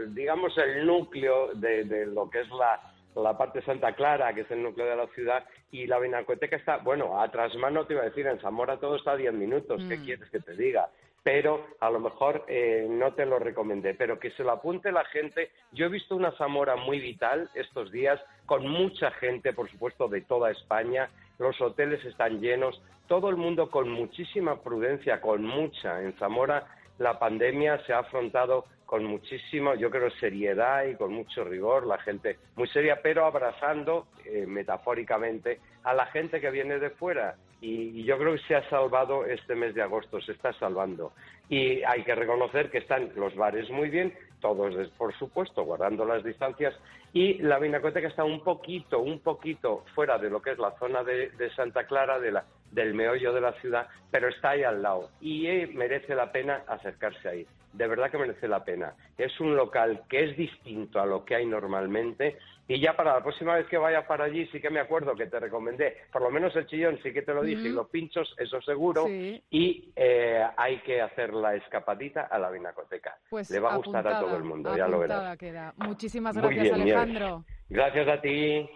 digamos, 0.09 0.57
el 0.57 0.87
núcleo 0.87 1.53
de, 1.55 1.85
de 1.85 2.07
lo 2.07 2.31
que 2.31 2.41
es 2.41 2.49
la, 2.49 2.81
la 3.15 3.37
parte 3.37 3.63
Santa 3.63 3.93
Clara, 3.95 4.33
que 4.35 4.43
es 4.43 4.51
el 4.51 4.63
núcleo 4.63 4.87
de 4.87 4.97
la 4.97 5.07
ciudad, 5.09 5.45
y 5.71 5.87
la 5.87 5.99
Vinacoteca 5.99 6.57
está, 6.57 6.79
bueno, 6.79 7.21
a 7.21 7.31
trasmano 7.31 7.85
te 7.87 7.95
iba 7.95 8.03
a 8.03 8.07
decir, 8.07 8.27
en 8.27 8.41
Zamora 8.41 8.79
todo 8.79 8.97
está 8.97 9.13
a 9.13 9.17
10 9.17 9.33
minutos, 9.33 9.83
¿qué 9.89 9.97
Mm. 9.97 10.05
quieres 10.05 10.31
que 10.31 10.41
te 10.41 10.55
diga? 10.55 10.89
Pero 11.25 11.67
a 11.81 11.91
lo 11.91 11.99
mejor 11.99 12.45
eh, 12.47 12.87
no 12.89 13.13
te 13.13 13.27
lo 13.27 13.39
recomendé, 13.39 13.95
pero 13.95 14.19
que 14.19 14.31
se 14.31 14.45
lo 14.45 14.53
apunte 14.53 14.93
la 14.93 15.05
gente. 15.07 15.51
Yo 15.73 15.87
he 15.87 15.89
visto 15.89 16.15
una 16.15 16.31
Zamora 16.33 16.77
muy 16.77 17.01
vital 17.01 17.51
estos 17.55 17.91
días, 17.91 18.21
con 18.47 18.67
mucha 18.67 19.11
gente, 19.13 19.53
por 19.53 19.69
supuesto, 19.71 20.09
de 20.09 20.23
toda 20.23 20.51
España, 20.51 21.11
los 21.39 21.61
hoteles 21.61 22.03
están 22.05 22.41
llenos, 22.41 22.81
todo 23.09 23.29
el 23.31 23.37
mundo 23.37 23.69
con 23.71 23.91
muchísima 23.91 24.63
prudencia, 24.63 25.21
con 25.21 25.45
mucha. 25.45 26.03
En 26.03 26.13
Zamora 26.19 26.67
la 26.99 27.19
pandemia 27.19 27.85
se 27.85 27.93
ha 27.93 27.99
afrontado 27.99 28.65
con 28.89 29.05
muchísimo, 29.05 29.75
yo 29.75 29.91
creo, 29.91 30.09
seriedad 30.13 30.87
y 30.87 30.95
con 30.95 31.13
mucho 31.13 31.45
rigor, 31.45 31.87
la 31.87 31.99
gente 31.99 32.39
muy 32.57 32.67
seria, 32.69 33.03
pero 33.03 33.27
abrazando, 33.27 34.07
eh, 34.25 34.47
metafóricamente, 34.47 35.61
a 35.85 35.93
la 35.93 36.07
gente 36.07 36.41
que 36.41 36.51
viene 36.51 36.79
de 36.79 36.89
fuera. 36.89 37.37
Y, 37.61 38.01
y 38.01 38.05
yo 38.05 38.17
creo 38.17 38.33
que 38.33 38.43
se 38.45 38.55
ha 38.55 38.67
salvado 38.71 39.27
este 39.27 39.55
mes 39.55 39.75
de 39.75 39.83
agosto, 39.83 40.23
se 40.23 40.33
está 40.33 40.55
salvando. 40.55 41.13
Y 41.49 41.83
hay 41.83 42.03
que 42.05 42.15
reconocer 42.15 42.71
que 42.71 42.79
están 42.79 43.11
los 43.17 43.35
bares 43.35 43.71
muy 43.71 43.89
bien, 43.89 44.13
todos, 44.41 44.75
por 44.99 45.15
supuesto, 45.19 45.65
guardando 45.65 46.05
las 46.05 46.23
distancias, 46.23 46.75
y 47.13 47.35
la 47.39 47.59
Vinacoteca 47.59 48.09
está 48.09 48.25
un 48.25 48.43
poquito, 48.45 49.01
un 49.01 49.21
poquito 49.21 49.85
fuera 49.95 50.19
de 50.19 50.31
lo 50.31 50.43
que 50.43 50.53
es 50.53 50.59
la 50.59 50.73
zona 50.79 51.03
de, 51.03 51.31
Santa 51.57 51.85
Clara, 51.85 52.19
de 52.19 52.33
la, 52.33 52.45
del 52.71 52.95
meollo 52.95 53.33
de 53.33 53.41
la 53.41 53.53
ciudad, 53.55 53.89
pero 54.11 54.29
está 54.29 54.51
ahí 54.51 54.63
al 54.63 54.83
lado 54.83 55.11
y 55.21 55.47
eh, 55.47 55.71
merece 55.73 56.15
la 56.15 56.31
pena 56.31 56.63
acercarse 56.67 57.29
ahí. 57.29 57.47
De 57.73 57.87
verdad 57.87 58.11
que 58.11 58.19
merece 58.19 58.49
la 58.49 58.65
pena. 58.65 58.95
Es 59.17 59.39
un 59.41 59.57
local 59.57 60.03
que 60.09 60.25
es 60.25 60.37
distinto 60.37 61.01
a 61.01 61.07
lo 61.07 61.25
que 61.25 61.35
hay 61.35 61.47
normalmente 61.47 62.39
y 62.71 62.79
ya 62.81 62.95
para 62.95 63.15
la 63.15 63.23
próxima 63.23 63.55
vez 63.57 63.67
que 63.67 63.79
vaya 63.79 64.07
para 64.07 64.25
allí 64.25 64.47
sí 64.53 64.61
que 64.61 64.69
me 64.71 64.79
acuerdo 64.81 65.15
que 65.17 65.27
te 65.27 65.41
recomendé, 65.41 65.97
por 66.13 66.21
lo 66.23 66.31
menos 66.31 66.55
el 66.55 66.67
chillón 66.67 66.99
sí 67.03 67.13
que 67.15 67.23
te 67.23 67.33
lo 67.33 67.43
dije 67.43 67.63
y 67.63 67.69
Ujú. 67.69 67.77
los 67.77 67.89
pinchos, 67.89 68.35
eso 68.39 68.61
seguro, 68.61 69.07
Sí. 69.07 69.43
y 69.51 69.91
eh, 69.97 70.47
hay 70.57 70.79
que 70.83 71.01
hacer 71.01 71.33
la 71.33 71.55
escapadita 71.57 72.29
a 72.31 72.39
la 72.39 72.51
Vinacoteca. 72.51 73.17
Pues 73.31 73.51
Le 73.51 73.59
va 73.59 73.73
a 73.73 73.77
gustar 73.79 74.07
a 74.07 74.21
todo 74.21 74.37
el 74.37 74.45
mundo, 74.45 74.77
ya 74.77 74.87
lo 74.87 74.99
verás. 74.99 75.37
queda. 75.39 75.73
Muchísimas 75.79 76.37
gracias, 76.37 76.63
bien. 76.63 76.75
Alejandro. 76.75 77.45
Gracias 77.71 78.07
a 78.09 78.21
ti. 78.21 78.69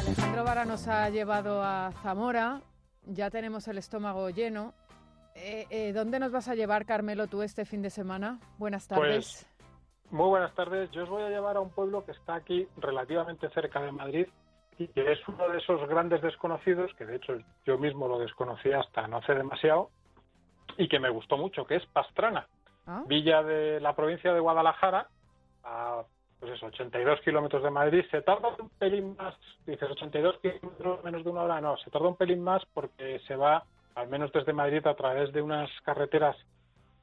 Alejandro 0.00 0.44
Vara 0.44 0.64
nos 0.64 0.86
ha 0.88 1.08
llevado 1.10 1.62
a 1.62 1.92
Zamora, 2.02 2.60
ya 3.06 3.30
tenemos 3.30 3.68
el 3.68 3.78
estómago 3.78 4.30
lleno. 4.30 4.74
Eh, 5.34 5.66
eh, 5.70 5.92
¿Dónde 5.92 6.20
nos 6.20 6.32
vas 6.32 6.48
a 6.48 6.54
llevar, 6.54 6.86
Carmelo, 6.86 7.26
tú 7.26 7.42
este 7.42 7.64
fin 7.64 7.82
de 7.82 7.90
semana? 7.90 8.38
Buenas 8.58 8.86
tardes. 8.86 9.46
Muy 10.10 10.28
buenas 10.28 10.54
tardes. 10.54 10.90
Yo 10.92 11.04
os 11.04 11.08
voy 11.08 11.22
a 11.22 11.28
llevar 11.28 11.56
a 11.56 11.60
un 11.60 11.70
pueblo 11.70 12.04
que 12.04 12.12
está 12.12 12.36
aquí 12.36 12.68
relativamente 12.76 13.48
cerca 13.50 13.80
de 13.80 13.90
Madrid 13.90 14.26
y 14.78 14.88
que 14.88 15.12
es 15.12 15.18
uno 15.28 15.48
de 15.48 15.58
esos 15.58 15.88
grandes 15.88 16.22
desconocidos, 16.22 16.92
que 16.94 17.04
de 17.04 17.16
hecho 17.16 17.34
yo 17.64 17.78
mismo 17.78 18.08
lo 18.08 18.18
desconocí 18.18 18.72
hasta 18.72 19.06
no 19.06 19.18
hace 19.18 19.34
demasiado, 19.34 19.90
y 20.76 20.88
que 20.88 20.98
me 20.98 21.10
gustó 21.10 21.36
mucho, 21.36 21.64
que 21.64 21.76
es 21.76 21.86
Pastrana, 21.86 22.48
Ah, 22.86 23.02
villa 23.06 23.42
de 23.42 23.80
la 23.80 23.96
provincia 23.96 24.34
de 24.34 24.40
Guadalajara, 24.40 25.08
a 25.62 26.02
pues 26.44 26.56
eso, 26.58 26.66
82 26.66 27.20
kilómetros 27.22 27.62
de 27.62 27.70
Madrid. 27.70 28.04
Se 28.10 28.20
tarda 28.20 28.48
un 28.60 28.68
pelín 28.78 29.16
más, 29.16 29.34
dices 29.66 29.90
82 29.90 30.40
kilómetros 30.40 31.02
menos 31.02 31.24
de 31.24 31.30
una 31.30 31.42
hora, 31.42 31.60
no, 31.60 31.76
se 31.78 31.90
tarda 31.90 32.08
un 32.08 32.16
pelín 32.16 32.42
más 32.42 32.62
porque 32.74 33.18
se 33.26 33.34
va, 33.34 33.64
al 33.94 34.08
menos 34.08 34.30
desde 34.30 34.52
Madrid, 34.52 34.86
a 34.86 34.94
través 34.94 35.32
de 35.32 35.40
unas 35.40 35.70
carreteras 35.84 36.36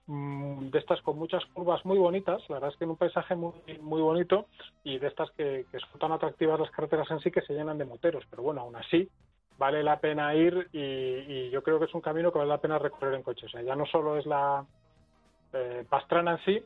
mm, 0.06 0.70
de 0.70 0.78
estas 0.78 1.02
con 1.02 1.18
muchas 1.18 1.44
curvas 1.54 1.84
muy 1.86 1.98
bonitas, 1.98 2.48
la 2.50 2.58
verdad 2.58 2.70
es 2.72 2.78
que 2.78 2.84
en 2.84 2.92
un 2.92 2.98
paisaje 2.98 3.36
muy, 3.36 3.54
muy 3.82 4.02
bonito 4.02 4.46
y 4.84 5.00
de 5.00 5.08
estas 5.08 5.32
que, 5.32 5.66
que 5.72 5.80
son 5.80 6.00
tan 6.00 6.12
atractivas 6.12 6.60
las 6.60 6.70
carreteras 6.70 7.10
en 7.10 7.20
sí 7.22 7.32
que 7.32 7.42
se 7.42 7.54
llenan 7.54 7.80
de 7.80 7.86
moteros, 7.86 8.24
pero 8.30 8.44
bueno, 8.44 8.62
aún 8.62 8.76
así 8.76 9.10
vale 9.58 9.82
la 9.82 10.00
pena 10.00 10.36
ir 10.36 10.70
y, 10.72 10.80
y 10.80 11.50
yo 11.50 11.64
creo 11.64 11.80
que 11.80 11.86
es 11.86 11.94
un 11.96 12.02
camino 12.02 12.32
que 12.32 12.38
vale 12.38 12.50
la 12.50 12.62
pena 12.62 12.78
recorrer 12.78 13.16
en 13.16 13.24
coche, 13.24 13.48
o 13.48 13.50
sea, 13.50 13.64
ya 13.64 13.76
no 13.76 13.88
solo 13.88 14.18
es 14.18 14.28
la 14.28 14.64
eh, 15.54 15.84
Pastrana 15.90 16.34
en 16.34 16.46
sí, 16.46 16.64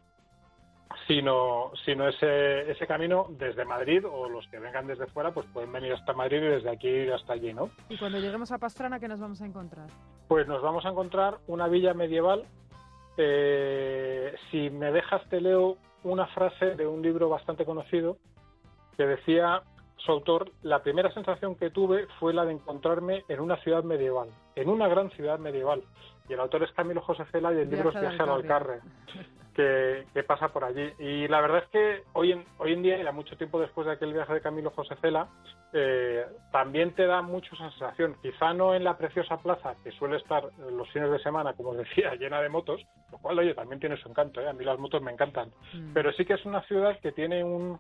sino, 1.07 1.71
sino 1.83 2.07
ese, 2.07 2.71
ese 2.71 2.87
camino 2.87 3.27
desde 3.29 3.65
Madrid 3.65 4.03
o 4.05 4.29
los 4.29 4.47
que 4.47 4.59
vengan 4.59 4.87
desde 4.87 5.07
fuera 5.07 5.31
pues 5.31 5.45
pueden 5.47 5.71
venir 5.71 5.93
hasta 5.93 6.13
Madrid 6.13 6.37
y 6.37 6.47
desde 6.47 6.69
aquí 6.69 6.87
ir 6.87 7.13
hasta 7.13 7.33
allí, 7.33 7.53
¿no? 7.53 7.69
Y 7.89 7.97
cuando 7.97 8.19
lleguemos 8.19 8.51
a 8.51 8.57
Pastrana, 8.57 8.99
¿qué 8.99 9.07
nos 9.07 9.19
vamos 9.19 9.41
a 9.41 9.45
encontrar? 9.45 9.87
Pues 10.27 10.47
nos 10.47 10.61
vamos 10.61 10.85
a 10.85 10.89
encontrar 10.89 11.37
una 11.47 11.67
villa 11.67 11.93
medieval. 11.93 12.45
Eh, 13.17 14.35
si 14.51 14.69
me 14.69 14.91
dejas, 14.91 15.27
te 15.29 15.41
leo 15.41 15.77
una 16.03 16.27
frase 16.27 16.75
de 16.75 16.87
un 16.87 17.01
libro 17.01 17.29
bastante 17.29 17.65
conocido 17.65 18.17
que 18.97 19.05
decía 19.05 19.63
su 19.97 20.11
autor, 20.11 20.51
la 20.61 20.83
primera 20.83 21.11
sensación 21.13 21.55
que 21.55 21.69
tuve 21.69 22.07
fue 22.19 22.33
la 22.33 22.45
de 22.45 22.53
encontrarme 22.53 23.23
en 23.27 23.39
una 23.39 23.57
ciudad 23.57 23.83
medieval, 23.83 24.29
en 24.55 24.69
una 24.69 24.87
gran 24.87 25.09
ciudad 25.11 25.39
medieval. 25.39 25.83
Y 26.29 26.33
el 26.33 26.39
autor 26.39 26.63
es 26.63 26.71
Camilo 26.73 27.01
José 27.01 27.23
Cela 27.31 27.53
y 27.53 27.57
el 27.57 27.69
libro 27.69 27.89
es 27.89 27.99
Viaje 27.99 28.21
al 28.21 28.29
al 28.29 28.41
Alcarre, 28.41 28.81
que, 29.55 30.05
que 30.13 30.23
pasa 30.23 30.49
por 30.49 30.63
allí. 30.63 30.91
Y 30.99 31.27
la 31.27 31.41
verdad 31.41 31.63
es 31.63 31.69
que 31.69 32.03
hoy 32.13 32.33
en, 32.33 32.45
hoy 32.57 32.73
en 32.73 32.83
día, 32.83 33.01
y 33.01 33.05
a 33.05 33.11
mucho 33.11 33.37
tiempo 33.37 33.59
después 33.59 33.87
de 33.87 33.93
aquel 33.93 34.13
viaje 34.13 34.33
de 34.33 34.41
Camilo 34.41 34.71
José 34.71 34.95
Cela, 35.01 35.27
eh, 35.73 36.25
también 36.51 36.93
te 36.93 37.05
da 37.05 37.21
mucho 37.21 37.55
sensación. 37.55 38.15
Quizá 38.21 38.53
no 38.53 38.75
en 38.75 38.83
la 38.83 38.97
preciosa 38.97 39.37
plaza, 39.37 39.75
que 39.83 39.91
suele 39.91 40.17
estar 40.17 40.43
los 40.71 40.89
fines 40.91 41.11
de 41.11 41.19
semana, 41.19 41.53
como 41.53 41.69
os 41.69 41.77
decía, 41.77 42.15
llena 42.19 42.41
de 42.41 42.49
motos, 42.49 42.85
lo 43.11 43.17
cual, 43.17 43.39
oye, 43.39 43.53
también 43.53 43.79
tiene 43.79 43.97
su 43.97 44.09
encanto, 44.09 44.41
¿eh? 44.41 44.49
a 44.49 44.53
mí 44.53 44.63
las 44.63 44.77
motos 44.77 45.01
me 45.01 45.11
encantan. 45.11 45.49
Mm. 45.73 45.93
Pero 45.93 46.11
sí 46.13 46.25
que 46.25 46.33
es 46.33 46.45
una 46.45 46.61
ciudad 46.63 46.99
que 46.99 47.11
tiene 47.11 47.43
un, 47.43 47.79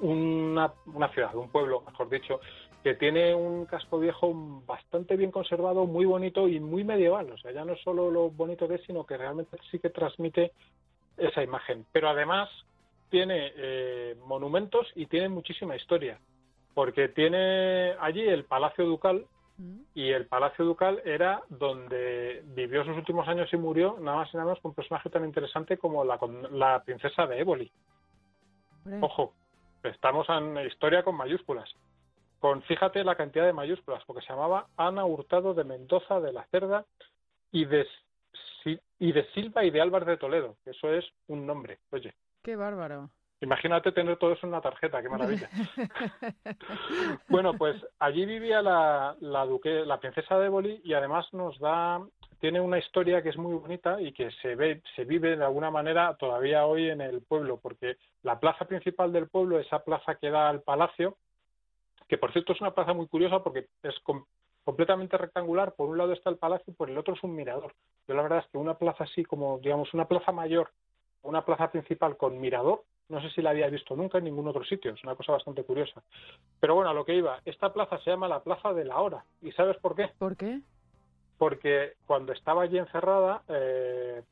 una, 0.00 0.72
una 0.86 1.08
ciudad, 1.08 1.34
un 1.34 1.50
pueblo, 1.50 1.82
mejor 1.86 2.08
dicho, 2.08 2.40
que 2.82 2.94
tiene 2.94 3.34
un 3.34 3.66
casco 3.66 3.98
viejo 3.98 4.62
bastante 4.66 5.16
bien 5.16 5.30
conservado, 5.30 5.86
muy 5.86 6.04
bonito 6.04 6.48
y 6.48 6.60
muy 6.60 6.84
medieval. 6.84 7.30
O 7.30 7.38
sea, 7.38 7.52
ya 7.52 7.64
no 7.64 7.72
es 7.72 7.80
solo 7.82 8.10
lo 8.10 8.30
bonito 8.30 8.66
que 8.66 8.76
es, 8.76 8.82
sino 8.82 9.04
que 9.04 9.16
realmente 9.16 9.56
sí 9.70 9.78
que 9.78 9.90
transmite 9.90 10.52
esa 11.16 11.42
imagen. 11.42 11.86
Pero 11.92 12.08
además 12.08 12.48
tiene 13.10 13.52
eh, 13.56 14.16
monumentos 14.26 14.86
y 14.94 15.06
tiene 15.06 15.28
muchísima 15.28 15.76
historia, 15.76 16.18
porque 16.74 17.08
tiene 17.08 17.94
allí 18.00 18.22
el 18.22 18.44
Palacio 18.44 18.84
Ducal, 18.84 19.26
Mm. 19.58 19.80
y 19.94 20.10
el 20.10 20.26
Palacio 20.26 20.64
Ducal 20.64 21.02
era 21.04 21.42
donde 21.48 22.42
vivió 22.46 22.84
sus 22.84 22.96
últimos 22.96 23.28
años 23.28 23.52
y 23.52 23.56
murió, 23.56 23.96
nada 24.00 24.18
más 24.18 24.32
y 24.32 24.36
nada 24.36 24.46
menos 24.46 24.60
con 24.60 24.70
un 24.70 24.74
personaje 24.74 25.10
tan 25.10 25.24
interesante 25.24 25.76
como 25.76 26.04
la, 26.04 26.18
la 26.50 26.82
princesa 26.82 27.26
de 27.26 27.40
Éboli. 27.40 27.70
Ojo, 29.00 29.34
estamos 29.84 30.28
en 30.28 30.66
historia 30.66 31.04
con 31.04 31.16
mayúsculas. 31.16 31.72
Con, 32.42 32.60
fíjate 32.62 33.04
la 33.04 33.14
cantidad 33.14 33.46
de 33.46 33.52
mayúsculas, 33.52 34.02
porque 34.04 34.20
se 34.26 34.32
llamaba 34.32 34.66
Ana 34.76 35.04
Hurtado 35.04 35.54
de 35.54 35.62
Mendoza 35.62 36.18
de 36.18 36.32
la 36.32 36.44
Cerda 36.46 36.84
y 37.52 37.66
de, 37.66 37.86
y 38.98 39.12
de 39.12 39.24
Silva 39.32 39.62
y 39.64 39.70
de 39.70 39.80
Álvarez 39.80 40.08
de 40.08 40.16
Toledo. 40.16 40.56
Eso 40.66 40.92
es 40.92 41.04
un 41.28 41.46
nombre. 41.46 41.78
Oye, 41.92 42.12
Qué 42.42 42.56
bárbaro. 42.56 43.10
imagínate 43.42 43.92
tener 43.92 44.16
todo 44.16 44.32
eso 44.32 44.44
en 44.44 44.54
una 44.54 44.60
tarjeta, 44.60 45.00
qué 45.00 45.08
maravilla. 45.08 45.48
Bueno, 47.28 47.54
pues 47.54 47.76
allí 48.00 48.26
vivía 48.26 48.60
la, 48.60 49.14
la, 49.20 49.46
duque, 49.46 49.86
la 49.86 50.00
princesa 50.00 50.36
de 50.36 50.46
Éboli 50.46 50.80
y 50.82 50.94
además 50.94 51.32
nos 51.32 51.56
da, 51.60 52.00
tiene 52.40 52.60
una 52.60 52.78
historia 52.80 53.22
que 53.22 53.28
es 53.28 53.36
muy 53.36 53.54
bonita 53.54 54.00
y 54.00 54.12
que 54.12 54.32
se 54.42 54.56
ve, 54.56 54.82
se 54.96 55.04
vive 55.04 55.36
de 55.36 55.44
alguna 55.44 55.70
manera 55.70 56.16
todavía 56.18 56.66
hoy 56.66 56.90
en 56.90 57.02
el 57.02 57.22
pueblo, 57.22 57.60
porque 57.62 57.98
la 58.24 58.40
plaza 58.40 58.64
principal 58.64 59.12
del 59.12 59.28
pueblo, 59.28 59.60
esa 59.60 59.78
plaza 59.84 60.16
que 60.16 60.28
da 60.30 60.48
al 60.48 60.62
palacio, 60.62 61.16
que 62.12 62.18
por 62.18 62.30
cierto 62.30 62.52
es 62.52 62.60
una 62.60 62.74
plaza 62.74 62.92
muy 62.92 63.06
curiosa 63.06 63.42
porque 63.42 63.68
es 63.82 63.98
com- 64.00 64.26
completamente 64.64 65.16
rectangular, 65.16 65.72
por 65.72 65.88
un 65.88 65.96
lado 65.96 66.12
está 66.12 66.28
el 66.28 66.36
palacio 66.36 66.70
y 66.70 66.76
por 66.76 66.90
el 66.90 66.98
otro 66.98 67.14
es 67.14 67.22
un 67.22 67.34
mirador. 67.34 67.72
Yo 68.06 68.14
la 68.14 68.20
verdad 68.20 68.40
es 68.40 68.50
que 68.52 68.58
una 68.58 68.74
plaza 68.76 69.04
así 69.04 69.24
como, 69.24 69.58
digamos, 69.60 69.94
una 69.94 70.06
plaza 70.06 70.30
mayor, 70.30 70.68
una 71.22 71.42
plaza 71.42 71.70
principal 71.70 72.18
con 72.18 72.38
mirador, 72.38 72.82
no 73.08 73.22
sé 73.22 73.30
si 73.30 73.40
la 73.40 73.48
había 73.48 73.66
visto 73.70 73.96
nunca 73.96 74.18
en 74.18 74.24
ningún 74.24 74.46
otro 74.46 74.62
sitio, 74.62 74.92
es 74.92 75.02
una 75.04 75.14
cosa 75.14 75.32
bastante 75.32 75.64
curiosa. 75.64 76.02
Pero 76.60 76.74
bueno, 76.74 76.90
a 76.90 76.92
lo 76.92 77.06
que 77.06 77.14
iba, 77.14 77.40
esta 77.46 77.72
plaza 77.72 77.96
se 78.00 78.10
llama 78.10 78.28
la 78.28 78.42
Plaza 78.42 78.74
de 78.74 78.84
la 78.84 79.00
Hora. 79.00 79.24
¿Y 79.40 79.50
sabes 79.52 79.78
por 79.78 79.96
qué? 79.96 80.10
¿Por 80.18 80.36
qué? 80.36 80.60
Porque 81.38 81.94
cuando 82.06 82.34
estaba 82.34 82.60
allí 82.64 82.76
encerrada, 82.76 83.42
eh, 83.48 84.22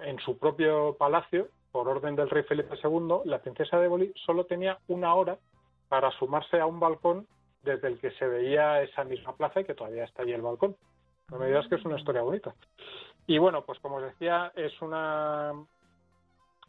en 0.00 0.18
su 0.18 0.36
propio 0.36 0.96
palacio, 0.98 1.46
por 1.70 1.86
orden 1.86 2.16
del 2.16 2.28
rey 2.28 2.42
Felipe 2.42 2.74
II, 2.82 3.20
la 3.24 3.38
princesa 3.38 3.78
de 3.78 3.86
Éboli 3.86 4.12
solo 4.26 4.46
tenía 4.46 4.80
una 4.88 5.14
hora 5.14 5.38
para 5.90 6.12
sumarse 6.12 6.60
a 6.60 6.66
un 6.66 6.78
balcón 6.78 7.26
desde 7.62 7.88
el 7.88 7.98
que 7.98 8.12
se 8.12 8.26
veía 8.26 8.80
esa 8.80 9.02
misma 9.02 9.36
plaza 9.36 9.60
y 9.60 9.64
que 9.64 9.74
todavía 9.74 10.04
está 10.04 10.22
allí 10.22 10.32
el 10.32 10.40
balcón. 10.40 10.76
No 11.30 11.38
me 11.38 11.48
digas 11.48 11.66
que 11.68 11.74
es 11.74 11.84
una 11.84 11.98
historia 11.98 12.22
bonita. 12.22 12.54
Y 13.26 13.38
bueno, 13.38 13.64
pues 13.64 13.78
como 13.80 13.96
os 13.96 14.04
decía, 14.04 14.52
es 14.54 14.80
una 14.80 15.52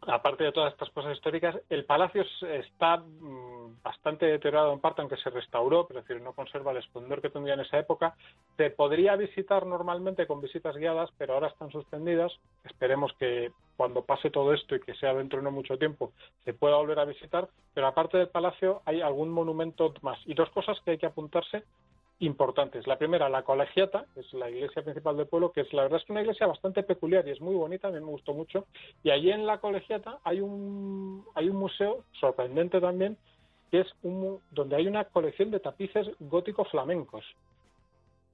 aparte 0.06 0.44
de 0.44 0.52
todas 0.52 0.72
estas 0.72 0.90
cosas 0.90 1.14
históricas, 1.16 1.56
el 1.68 1.84
palacio 1.84 2.24
está 2.42 2.96
mm, 2.96 3.82
bastante 3.82 4.26
deteriorado 4.26 4.72
en 4.72 4.80
parte, 4.80 5.00
aunque 5.00 5.16
se 5.16 5.30
restauró, 5.30 5.86
pero 5.86 6.00
es 6.00 6.06
decir, 6.06 6.22
no 6.22 6.32
conserva 6.32 6.72
el 6.72 6.78
esplendor 6.78 7.20
que 7.20 7.30
tendría 7.30 7.54
en 7.54 7.60
esa 7.60 7.78
época. 7.78 8.14
Se 8.56 8.70
podría 8.70 9.16
visitar 9.16 9.66
normalmente 9.66 10.26
con 10.26 10.40
visitas 10.40 10.76
guiadas, 10.76 11.10
pero 11.18 11.34
ahora 11.34 11.48
están 11.48 11.70
suspendidas. 11.70 12.32
Esperemos 12.64 13.12
que 13.18 13.52
cuando 13.76 14.04
pase 14.04 14.30
todo 14.30 14.52
esto 14.52 14.74
y 14.74 14.80
que 14.80 14.94
sea 14.94 15.14
dentro 15.14 15.38
de 15.38 15.44
no 15.44 15.50
mucho 15.50 15.78
tiempo, 15.78 16.12
se 16.44 16.54
pueda 16.54 16.76
volver 16.76 16.98
a 16.98 17.04
visitar. 17.04 17.48
Pero 17.74 17.86
aparte 17.86 18.18
del 18.18 18.28
palacio 18.28 18.82
hay 18.84 19.00
algún 19.00 19.30
monumento 19.30 19.94
más. 20.02 20.18
Y 20.26 20.34
dos 20.34 20.50
cosas 20.50 20.80
que 20.84 20.92
hay 20.92 20.98
que 20.98 21.06
apuntarse 21.06 21.64
importantes. 22.22 22.86
La 22.86 22.98
primera, 22.98 23.28
la 23.28 23.42
colegiata, 23.42 24.06
que 24.14 24.20
es 24.20 24.32
la 24.32 24.48
iglesia 24.48 24.82
principal 24.82 25.16
del 25.16 25.26
pueblo, 25.26 25.52
que 25.52 25.62
es 25.62 25.72
la 25.72 25.82
verdad 25.82 26.00
es 26.00 26.06
que 26.06 26.12
una 26.12 26.22
iglesia 26.22 26.46
bastante 26.46 26.82
peculiar 26.82 27.26
y 27.26 27.32
es 27.32 27.40
muy 27.40 27.54
bonita, 27.54 27.88
a 27.88 27.90
mí 27.90 27.98
me 27.98 28.06
gustó 28.06 28.32
mucho. 28.32 28.66
Y 29.02 29.10
allí 29.10 29.30
en 29.30 29.46
la 29.46 29.58
colegiata 29.58 30.18
hay 30.24 30.40
un, 30.40 31.24
hay 31.34 31.48
un 31.48 31.56
museo 31.56 32.04
sorprendente 32.20 32.80
también, 32.80 33.16
que 33.70 33.80
es 33.80 33.88
un, 34.02 34.40
donde 34.50 34.76
hay 34.76 34.86
una 34.86 35.04
colección 35.04 35.50
de 35.50 35.60
tapices 35.60 36.08
góticos 36.20 36.70
flamencos. 36.70 37.24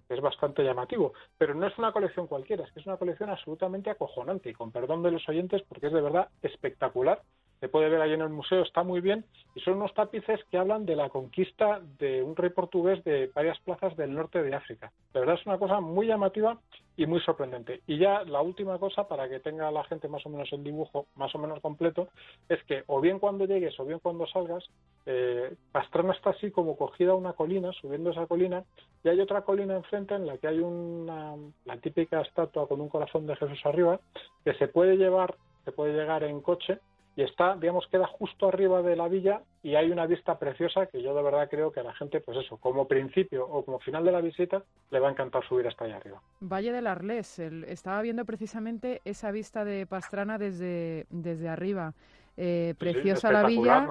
Que 0.07 0.15
es 0.15 0.21
bastante 0.21 0.63
llamativo, 0.63 1.13
pero 1.37 1.55
no 1.55 1.67
es 1.67 1.77
una 1.79 1.93
colección 1.93 2.27
cualquiera, 2.27 2.65
es 2.65 2.73
que 2.73 2.81
es 2.81 2.87
una 2.87 2.97
colección 2.97 3.29
absolutamente 3.29 3.91
acojonante 3.91 4.49
y 4.49 4.55
con 4.55 4.71
perdón 4.71 5.03
de 5.03 5.11
los 5.11 5.29
oyentes 5.29 5.63
porque 5.69 5.89
es 5.89 5.93
de 5.93 6.01
verdad 6.01 6.29
espectacular 6.43 7.21
se 7.61 7.69
puede 7.69 7.89
ver 7.89 8.01
ahí 8.01 8.13
en 8.13 8.21
el 8.21 8.29
museo, 8.29 8.63
está 8.63 8.83
muy 8.83 9.01
bien, 9.01 9.25
y 9.55 9.61
son 9.61 9.75
unos 9.75 9.95
tapices 9.95 10.41
que 10.51 10.59
hablan 10.59 10.87
de 10.87 10.97
la 10.97 11.09
conquista 11.09 11.81
de 11.99 12.23
un 12.23 12.37
rey 12.37 12.51
portugués 12.51 13.03
de 13.05 13.31
varias 13.35 13.59
plazas 13.61 13.97
del 13.97 14.15
norte 14.15 14.43
de 14.43 14.55
África. 14.55 14.93
De 15.13 15.21
verdad 15.21 15.37
es 15.41 15.47
una 15.47 15.59
cosa 15.59 15.81
muy 15.81 16.07
llamativa 16.07 16.59
y 16.97 17.07
muy 17.07 17.21
sorprendente. 17.21 17.81
Y 17.87 17.99
ya 17.99 18.25
la 18.25 18.41
última 18.43 18.79
cosa, 18.79 19.07
para 19.07 19.29
que 19.29 19.39
tenga 19.39 19.71
la 19.71 19.85
gente 19.85 20.09
más 20.09 20.25
o 20.27 20.31
menos 20.31 20.53
el 20.53 20.65
dibujo 20.65 21.07
más 21.15 21.33
o 21.35 21.39
menos 21.39 21.61
completo, 21.61 22.09
es 22.49 22.63
que 22.65 22.83
o 22.87 23.01
bien 23.01 23.19
cuando 23.21 23.47
llegues 23.47 23.79
o 23.79 23.85
bien 23.85 24.01
cuando 24.01 24.27
salgas, 24.27 24.65
eh, 25.07 25.55
Pastrana 25.73 26.13
está 26.13 26.31
así 26.31 26.51
como 26.51 26.77
cogida 26.77 27.13
a 27.13 27.17
una 27.17 27.35
colina, 27.35 27.73
subiendo 27.73 28.11
esa 28.11 28.27
colina, 28.27 28.65
y 29.05 29.09
hay 29.09 29.21
otra 29.21 29.43
colina 29.43 29.77
enfrente 29.77 30.15
en 30.15 30.27
la 30.27 30.39
que 30.39 30.49
hay 30.49 30.59
una, 30.59 31.37
la 31.65 31.77
típica 31.79 32.21
estatua 32.21 32.67
con 32.67 32.81
un 32.81 32.89
corazón 32.89 33.27
de 33.27 33.37
Jesús 33.37 33.61
arriba, 33.65 34.01
que 34.45 34.55
se 34.55 34.69
puede 34.69 34.97
llevar, 34.97 35.37
se 35.65 35.73
puede 35.73 35.95
llegar 35.95 36.25
en 36.25 36.41
coche 36.41 36.81
y 37.19 37.25
está, 37.25 37.57
digamos, 37.57 37.85
queda 37.89 38.07
justo 38.07 38.47
arriba 38.47 38.81
de 38.81 38.95
la 38.95 39.09
villa 39.09 39.43
y 39.65 39.75
hay 39.75 39.91
una 39.91 40.07
vista 40.07 40.39
preciosa 40.39 40.87
que 40.87 41.03
yo 41.03 41.17
de 41.17 41.23
verdad 41.25 41.49
creo 41.51 41.73
que 41.73 41.81
a 41.81 41.83
la 41.83 41.93
gente, 41.95 42.21
pues 42.21 42.39
eso, 42.39 42.59
como 42.59 42.87
principio 42.87 43.45
o 43.45 43.65
como 43.65 43.81
final 43.81 44.05
de 44.05 44.13
la 44.13 44.21
visita, 44.21 44.63
le 44.93 45.01
va 45.01 45.09
a 45.09 45.11
encantar 45.11 45.45
subir 45.49 45.67
hasta 45.67 45.85
allá 45.85 45.97
arriba. 45.97 46.23
Valle 46.39 46.71
del 46.71 46.87
Arles, 46.87 47.41
estaba 47.41 48.03
viendo 48.03 48.25
precisamente 48.25 49.03
esa 49.05 49.33
vista 49.33 49.65
de 49.65 49.85
Pastrana 49.85 50.39
desde, 50.39 51.07
desde 51.11 51.49
arriba. 51.49 51.93
Eh, 52.37 52.77
preciosa 52.79 53.33
la 53.33 53.45
villa, 53.49 53.85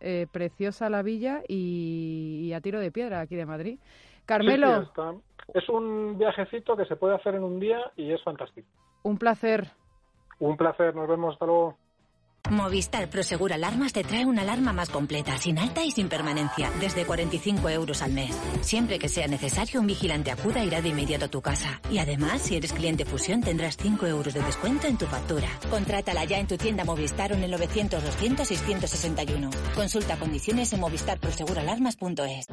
eh, 0.00 0.26
preciosa 0.32 0.88
la 0.88 1.02
villa 1.02 1.42
y, 1.46 2.50
a 2.54 2.62
tiro 2.62 2.80
de 2.80 2.90
piedra 2.90 3.20
aquí 3.20 3.36
de 3.36 3.44
Madrid. 3.44 3.78
Carmelo. 4.24 4.90
es 5.52 5.68
un 5.68 6.16
viajecito 6.16 6.74
que 6.74 6.86
se 6.86 6.96
puede 6.96 7.16
hacer 7.16 7.34
en 7.34 7.44
un 7.44 7.60
día 7.60 7.92
y 7.96 8.12
es 8.12 8.22
fantástico. 8.22 8.66
Un 9.02 9.18
placer. 9.18 9.68
Un 10.38 10.56
placer, 10.56 10.94
nos 10.94 11.06
vemos, 11.06 11.34
hasta 11.34 11.44
luego. 11.44 11.76
Movistar 12.50 13.10
Prosegur 13.10 13.52
Alarmas 13.52 13.92
te 13.92 14.04
trae 14.04 14.24
una 14.24 14.42
alarma 14.42 14.72
más 14.72 14.88
completa, 14.88 15.36
sin 15.38 15.58
alta 15.58 15.84
y 15.84 15.90
sin 15.90 16.08
permanencia, 16.08 16.70
desde 16.80 17.04
45 17.04 17.68
euros 17.68 18.02
al 18.02 18.12
mes. 18.12 18.36
Siempre 18.60 18.98
que 18.98 19.08
sea 19.08 19.26
necesario, 19.26 19.80
un 19.80 19.86
vigilante 19.86 20.30
acuda 20.30 20.64
irá 20.64 20.80
de 20.80 20.90
inmediato 20.90 21.24
a 21.26 21.28
tu 21.28 21.42
casa. 21.42 21.80
Y 21.90 21.98
además, 21.98 22.42
si 22.42 22.56
eres 22.56 22.72
cliente 22.72 23.04
Fusión, 23.04 23.40
tendrás 23.42 23.76
5 23.76 24.06
euros 24.06 24.34
de 24.34 24.42
descuento 24.42 24.86
en 24.86 24.96
tu 24.96 25.06
factura. 25.06 25.48
Contrátala 25.70 26.24
ya 26.24 26.38
en 26.38 26.46
tu 26.46 26.56
tienda 26.56 26.84
Movistar 26.84 27.32
o 27.32 27.34
en 27.34 27.44
el 27.44 27.52
900-200-661. 27.54 29.50
Consulta 29.74 30.16
condiciones 30.16 30.72
en 30.72 30.80
movistarproseguralarmas.es. 30.80 32.46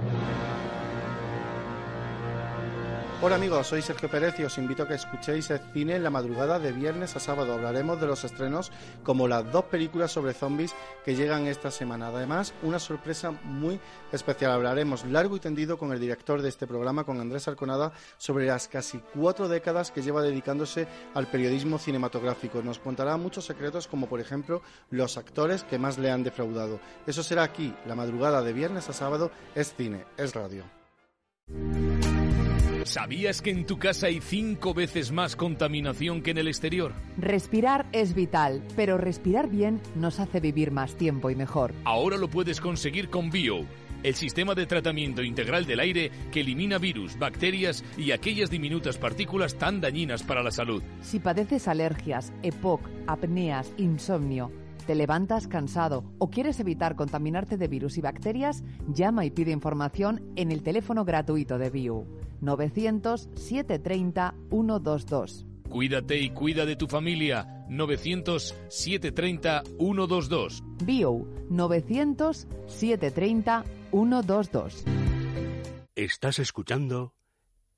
Hola 3.25 3.37
amigos, 3.37 3.67
soy 3.67 3.81
Sergio 3.81 4.09
Pérez 4.09 4.37
y 4.37 4.43
os 4.43 4.57
invito 4.57 4.83
a 4.83 4.87
que 4.89 4.95
escuchéis 4.95 5.49
el 5.49 5.61
cine 5.71 5.97
la 5.97 6.09
madrugada 6.09 6.59
de 6.59 6.73
viernes 6.73 7.15
a 7.15 7.21
sábado. 7.21 7.53
Hablaremos 7.53 8.01
de 8.01 8.05
los 8.05 8.25
estrenos 8.25 8.69
como 9.01 9.29
las 9.29 9.49
dos 9.49 9.63
películas 9.63 10.11
sobre 10.11 10.33
zombies 10.33 10.75
que 11.05 11.15
llegan 11.15 11.47
esta 11.47 11.71
semana. 11.71 12.07
Además, 12.07 12.53
una 12.63 12.79
sorpresa 12.79 13.31
muy 13.31 13.79
especial. 14.11 14.51
Hablaremos 14.51 15.05
largo 15.05 15.37
y 15.37 15.39
tendido 15.39 15.77
con 15.77 15.93
el 15.93 16.01
director 16.01 16.41
de 16.41 16.49
este 16.49 16.67
programa, 16.67 17.05
con 17.05 17.21
Andrés 17.21 17.47
Arconada, 17.47 17.93
sobre 18.17 18.47
las 18.47 18.67
casi 18.67 18.99
cuatro 19.13 19.47
décadas 19.47 19.91
que 19.91 20.01
lleva 20.01 20.21
dedicándose 20.21 20.85
al 21.13 21.27
periodismo 21.27 21.77
cinematográfico. 21.77 22.61
Nos 22.61 22.79
contará 22.79 23.15
muchos 23.15 23.45
secretos 23.45 23.87
como 23.87 24.09
por 24.09 24.19
ejemplo 24.19 24.61
los 24.89 25.15
actores 25.17 25.63
que 25.63 25.79
más 25.79 25.97
le 25.97 26.11
han 26.11 26.23
defraudado. 26.23 26.81
Eso 27.07 27.23
será 27.23 27.43
aquí, 27.43 27.73
la 27.85 27.95
madrugada 27.95 28.41
de 28.41 28.51
viernes 28.51 28.89
a 28.89 28.93
sábado, 28.93 29.31
es 29.55 29.73
cine, 29.73 30.03
es 30.17 30.35
radio. 30.35 30.65
¿Sabías 32.85 33.41
que 33.41 33.49
en 33.49 33.65
tu 33.65 33.79
casa 33.79 34.07
hay 34.07 34.19
cinco 34.19 34.73
veces 34.73 35.11
más 35.11 35.35
contaminación 35.35 36.21
que 36.21 36.31
en 36.31 36.37
el 36.37 36.47
exterior? 36.47 36.93
Respirar 37.17 37.85
es 37.93 38.13
vital, 38.13 38.61
pero 38.75 38.97
respirar 38.97 39.49
bien 39.49 39.79
nos 39.95 40.19
hace 40.19 40.41
vivir 40.41 40.71
más 40.71 40.95
tiempo 40.95 41.29
y 41.29 41.35
mejor. 41.35 41.73
Ahora 41.85 42.17
lo 42.17 42.29
puedes 42.29 42.59
conseguir 42.59 43.09
con 43.09 43.29
Bio, 43.29 43.65
el 44.03 44.15
sistema 44.15 44.53
de 44.53 44.65
tratamiento 44.65 45.23
integral 45.23 45.65
del 45.65 45.79
aire 45.79 46.11
que 46.31 46.41
elimina 46.41 46.77
virus, 46.77 47.17
bacterias 47.17 47.85
y 47.97 48.11
aquellas 48.11 48.49
diminutas 48.49 48.97
partículas 48.97 49.55
tan 49.55 49.79
dañinas 49.79 50.23
para 50.23 50.43
la 50.43 50.51
salud. 50.51 50.83
Si 51.01 51.19
padeces 51.19 51.69
alergias, 51.69 52.33
EPOC, 52.43 52.89
apneas, 53.07 53.71
insomnio, 53.77 54.51
te 54.85 54.95
levantas 54.95 55.47
cansado 55.47 56.03
o 56.17 56.29
quieres 56.29 56.59
evitar 56.59 56.95
contaminarte 56.95 57.55
de 57.55 57.69
virus 57.69 57.97
y 57.97 58.01
bacterias, 58.01 58.61
llama 58.89 59.23
y 59.23 59.31
pide 59.31 59.51
información 59.51 60.21
en 60.35 60.51
el 60.51 60.63
teléfono 60.63 61.05
gratuito 61.05 61.57
de 61.57 61.69
Bio 61.69 62.22
900 62.43 63.29
730 63.35 64.35
122. 64.49 65.45
Cuídate 65.69 66.19
y 66.19 66.29
cuida 66.29 66.65
de 66.65 66.75
tu 66.75 66.87
familia. 66.87 67.65
900 67.69 68.55
730 68.69 69.63
122. 69.79 70.63
Bio 70.85 71.27
900 71.49 72.47
730 72.67 73.63
122. 73.91 74.83
Estás 75.95 76.39
escuchando 76.39 77.13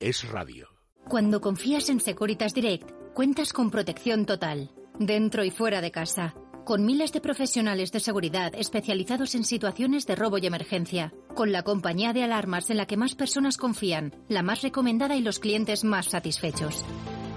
Es 0.00 0.28
Radio. 0.28 0.68
Cuando 1.08 1.40
confías 1.40 1.88
en 1.88 2.00
Securitas 2.00 2.52
Direct, 2.52 2.90
cuentas 3.14 3.52
con 3.52 3.70
protección 3.70 4.26
total, 4.26 4.70
dentro 4.98 5.44
y 5.44 5.50
fuera 5.50 5.80
de 5.80 5.90
casa 5.92 6.34
con 6.66 6.84
miles 6.84 7.12
de 7.12 7.20
profesionales 7.20 7.92
de 7.92 8.00
seguridad 8.00 8.52
especializados 8.56 9.36
en 9.36 9.44
situaciones 9.44 10.04
de 10.04 10.16
robo 10.16 10.36
y 10.36 10.46
emergencia, 10.46 11.14
con 11.36 11.52
la 11.52 11.62
compañía 11.62 12.12
de 12.12 12.24
alarmas 12.24 12.70
en 12.70 12.76
la 12.76 12.86
que 12.86 12.96
más 12.96 13.14
personas 13.14 13.56
confían, 13.56 14.12
la 14.28 14.42
más 14.42 14.62
recomendada 14.62 15.14
y 15.14 15.22
los 15.22 15.38
clientes 15.38 15.84
más 15.84 16.06
satisfechos. 16.06 16.84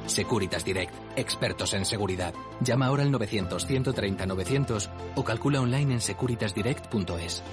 Securitas 0.07 0.65
Direct, 0.65 0.95
expertos 1.15 1.75
en 1.75 1.85
seguridad. 1.85 2.33
Llama 2.61 2.87
ahora 2.87 3.03
al 3.03 3.11
900-130-900 3.11 4.89
o 5.15 5.23
calcula 5.23 5.61
online 5.61 5.93
en 5.93 6.01
securitasdirect.es. 6.01 7.43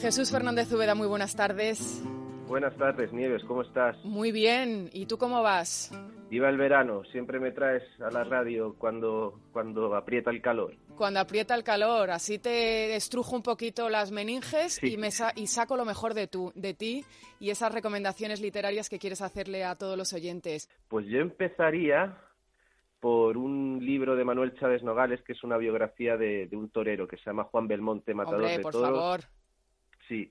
Jesús 0.00 0.30
Fernández 0.30 0.72
Ubeda, 0.72 0.94
muy 0.94 1.08
buenas 1.08 1.34
tardes. 1.34 2.00
Buenas 2.50 2.76
tardes, 2.76 3.12
Nieves, 3.12 3.44
¿cómo 3.44 3.62
estás? 3.62 3.96
Muy 4.04 4.32
bien, 4.32 4.90
¿y 4.92 5.06
tú 5.06 5.18
cómo 5.18 5.40
vas? 5.40 5.92
Viva 6.28 6.48
el 6.48 6.56
verano, 6.56 7.04
siempre 7.12 7.38
me 7.38 7.52
traes 7.52 7.84
a 8.00 8.10
la 8.10 8.24
radio 8.24 8.74
cuando, 8.76 9.40
cuando 9.52 9.94
aprieta 9.94 10.32
el 10.32 10.42
calor. 10.42 10.74
Cuando 10.96 11.20
aprieta 11.20 11.54
el 11.54 11.62
calor, 11.62 12.10
así 12.10 12.40
te 12.40 12.96
estrujo 12.96 13.36
un 13.36 13.44
poquito 13.44 13.88
las 13.88 14.10
meninges 14.10 14.82
y, 14.82 14.96
me 14.96 15.10
y 15.36 15.46
saco 15.46 15.76
lo 15.76 15.84
mejor 15.84 16.12
de, 16.12 16.26
tu, 16.26 16.50
de 16.56 16.74
ti 16.74 17.04
y 17.38 17.50
esas 17.50 17.72
recomendaciones 17.72 18.40
literarias 18.40 18.88
que 18.88 18.98
quieres 18.98 19.22
hacerle 19.22 19.62
a 19.62 19.76
todos 19.76 19.96
los 19.96 20.12
oyentes. 20.12 20.68
Pues 20.88 21.06
yo 21.06 21.20
empezaría 21.20 22.18
por 22.98 23.36
un 23.36 23.78
libro 23.80 24.16
de 24.16 24.24
Manuel 24.24 24.58
Chávez 24.58 24.82
Nogales, 24.82 25.22
que 25.22 25.34
es 25.34 25.44
una 25.44 25.56
biografía 25.56 26.16
de, 26.16 26.48
un 26.50 26.68
torero 26.70 27.06
que 27.06 27.16
se 27.16 27.26
llama 27.26 27.44
Juan 27.44 27.68
Belmonte, 27.68 28.12
Matador 28.12 28.40
Hombre, 28.40 28.56
de 28.56 28.62
por 28.64 28.72
Toros. 28.72 28.90
favor. 28.90 29.39
Sí, 30.10 30.28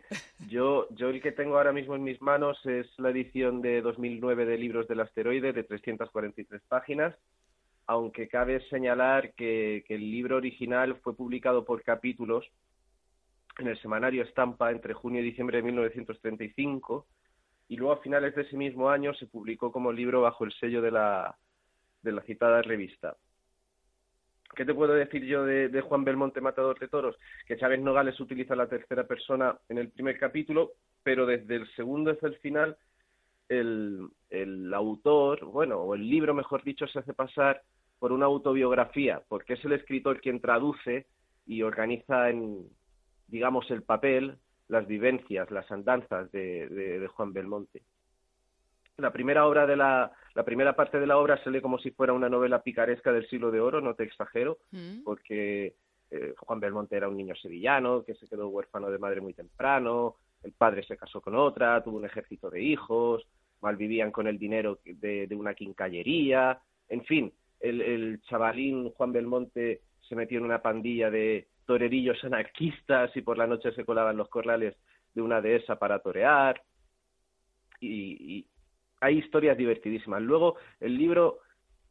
yo, 0.50 0.90
yo 0.90 1.08
el 1.08 1.22
que 1.22 1.32
tengo 1.32 1.56
ahora 1.56 1.72
mismo 1.72 1.96
en 1.96 2.04
mis 2.04 2.22
manos 2.22 2.60
es 2.66 2.86
la 3.00 3.12
edición 3.12 3.62
de 3.62 3.82
2009 3.82 4.46
de 4.46 4.58
Libros 4.58 4.90
del 4.90 5.00
Asteroide 5.00 5.54
de 5.54 5.64
343 5.64 6.62
páginas, 6.68 7.16
aunque 7.88 8.28
cabe 8.28 8.60
señalar 8.68 9.34
que, 9.36 9.86
que 9.88 9.96
el 9.96 10.12
libro 10.12 10.36
original 10.36 10.98
fue 10.98 11.16
publicado 11.16 11.64
por 11.64 11.82
capítulos 11.82 12.46
en 13.58 13.70
el 13.70 13.80
semanario 13.82 14.24
Estampa 14.24 14.70
entre 14.70 14.94
junio 14.94 15.22
y 15.22 15.24
diciembre 15.24 15.60
de 15.60 15.64
1935 15.64 17.08
y 17.70 17.78
luego 17.78 17.94
a 17.94 18.02
finales 18.02 18.36
de 18.36 18.42
ese 18.42 18.58
mismo 18.58 18.90
año 18.90 19.14
se 19.14 19.28
publicó 19.28 19.72
como 19.72 19.94
libro 19.94 20.24
bajo 20.24 20.44
el 20.44 20.52
sello 20.60 20.82
de 20.82 20.92
la, 20.92 21.38
de 22.02 22.12
la 22.12 22.22
citada 22.24 22.62
revista. 22.62 23.16
¿Qué 24.56 24.66
te 24.66 24.74
puedo 24.74 24.94
decir 24.94 25.24
yo 25.26 25.46
de, 25.46 25.82
Juan 25.82 26.04
Belmonte, 26.04 26.42
Matador 26.42 26.78
de 26.80 26.88
Toros? 26.88 27.16
Que 27.46 27.58
Chávez 27.58 27.80
Nogales 27.80 28.20
utiliza 28.20 28.56
la 28.56 28.68
tercera 28.68 29.06
persona 29.06 29.58
en 29.70 29.78
el 29.78 29.90
primer 29.90 30.18
capítulo 30.18 30.74
pero 31.04 31.26
desde 31.26 31.56
el 31.56 31.68
segundo 31.76 32.12
hasta 32.12 32.28
el 32.28 32.38
final 32.38 32.78
el, 33.48 34.08
el 34.30 34.74
autor, 34.74 35.46
bueno, 35.46 35.78
o 35.78 35.96
el 35.96 36.08
libro, 36.08 36.34
mejor 36.34 36.64
dicho, 36.64 36.88
se 36.88 37.00
hace 37.00 37.14
pasar 37.14 37.62
por 37.98 38.12
una 38.12 38.28
autobiografía, 38.28 39.22
porque 39.28 39.54
es 39.54 39.66
el 39.66 39.74
escritor 39.74 40.22
quien 40.22 40.40
traduce 40.40 41.08
y 41.46 41.64
organiza 41.64 42.30
en, 42.30 42.68
digamos, 43.28 43.70
el 43.72 43.82
papel, 43.82 44.38
las 44.68 44.86
vivencias, 44.88 45.50
las 45.50 45.70
andanzas 45.72 46.32
de, 46.32 46.68
de, 46.70 47.08
Juan 47.08 47.34
Belmonte. 47.34 47.82
La 48.98 49.12
primera 49.12 49.48
obra 49.48 49.66
de 49.66 49.76
la, 49.76 50.12
la 50.36 50.44
primera 50.44 50.76
parte 50.76 51.00
de 51.00 51.08
la 51.08 51.18
obra 51.18 51.42
se 51.44 51.50
lee 51.52 51.62
como 51.62 51.80
si 51.80 51.92
fuera 51.92 52.14
una 52.14 52.30
novela 52.30 52.62
picaresca 52.62 53.12
del 53.12 53.28
siglo 53.30 53.52
de 53.52 53.60
oro, 53.60 53.82
no 53.82 53.94
te 53.96 54.04
exagero, 54.04 54.58
Mm. 54.72 55.04
porque 55.04 55.76
eh, 56.12 56.34
Juan 56.38 56.60
Belmonte 56.60 56.96
era 56.96 57.08
un 57.08 57.18
niño 57.18 57.36
sevillano 57.36 58.04
que 58.04 58.16
se 58.16 58.28
quedó 58.28 58.48
huérfano 58.50 58.90
de 58.90 58.98
madre 58.98 59.22
muy 59.22 59.34
temprano, 59.34 60.16
el 60.44 60.54
padre 60.54 60.84
se 60.84 60.98
casó 60.98 61.22
con 61.22 61.36
otra, 61.36 61.84
tuvo 61.84 61.98
un 61.98 62.06
ejército 62.06 62.50
de 62.50 62.62
hijos, 62.62 63.28
malvivían 63.62 64.12
con 64.12 64.26
el 64.28 64.40
dinero 64.40 64.80
de, 64.86 65.28
de 65.28 65.36
una 65.36 65.54
quincallería, 65.54 66.60
en 66.88 67.04
fin, 67.04 67.32
el, 67.60 67.82
el 67.82 68.22
chavalín 68.24 68.90
Juan 68.92 69.12
Belmonte 69.12 69.82
se 70.08 70.16
metió 70.16 70.40
en 70.40 70.46
una 70.46 70.62
pandilla 70.62 71.12
de 71.12 71.48
torerillos 71.66 72.24
anarquistas 72.24 73.16
y 73.16 73.22
por 73.22 73.38
la 73.38 73.46
noche 73.46 73.72
se 73.74 73.86
colaban 73.86 74.18
los 74.18 74.30
corrales 74.30 74.76
de 75.14 75.22
una 75.22 75.42
dehesa 75.42 75.78
para 75.78 76.00
torear. 76.00 76.62
Y, 77.80 78.38
y 78.38 78.46
hay 79.00 79.18
historias 79.18 79.58
divertidísimas. 79.58 80.22
Luego, 80.22 80.56
el 80.80 80.98
libro, 80.98 81.40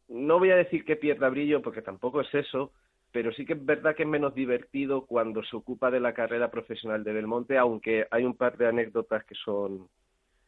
no 0.09 0.39
voy 0.39 0.51
a 0.51 0.57
decir 0.57 0.85
que 0.85 0.97
pierda 0.97 1.29
brillo, 1.29 1.63
porque 1.63 1.83
tampoco 1.83 2.21
es 2.21 2.35
eso, 2.35 2.73
pero 3.13 3.33
sí 3.33 3.47
que 3.47 3.55
es 3.55 3.65
verdad 3.65 3.95
que 3.97 4.03
es 4.03 4.09
menos 4.09 4.35
divertido 4.35 5.07
cuando 5.07 5.43
se 5.43 5.57
ocupa 5.57 5.91
de 5.91 6.01
la 6.01 6.13
carrera 6.13 6.51
profesional 6.51 7.05
de 7.05 7.13
Belmonte, 7.13 7.57
aunque 7.57 8.07
hay 8.11 8.25
un 8.25 8.37
par 8.37 8.57
de 8.57 8.67
anécdotas 8.67 9.25
que 9.25 9.35
son, 9.35 9.89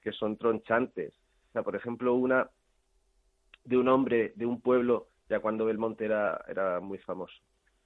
que 0.03 0.13
son 0.13 0.37
tronchantes. 0.37 1.15
O 1.49 1.53
sea, 1.53 1.63
por 1.63 1.75
ejemplo, 1.75 2.15
una 2.15 2.51
de 3.65 3.77
un 3.77 3.89
hombre 3.89 4.33
de 4.37 4.47
un 4.47 4.61
pueblo, 4.61 5.09
ya 5.29 5.41
cuando 5.41 5.65
Belmonte 5.65 6.05
era, 6.05 6.45
era 6.49 6.81
muy 6.81 6.99
famoso. 6.99 7.35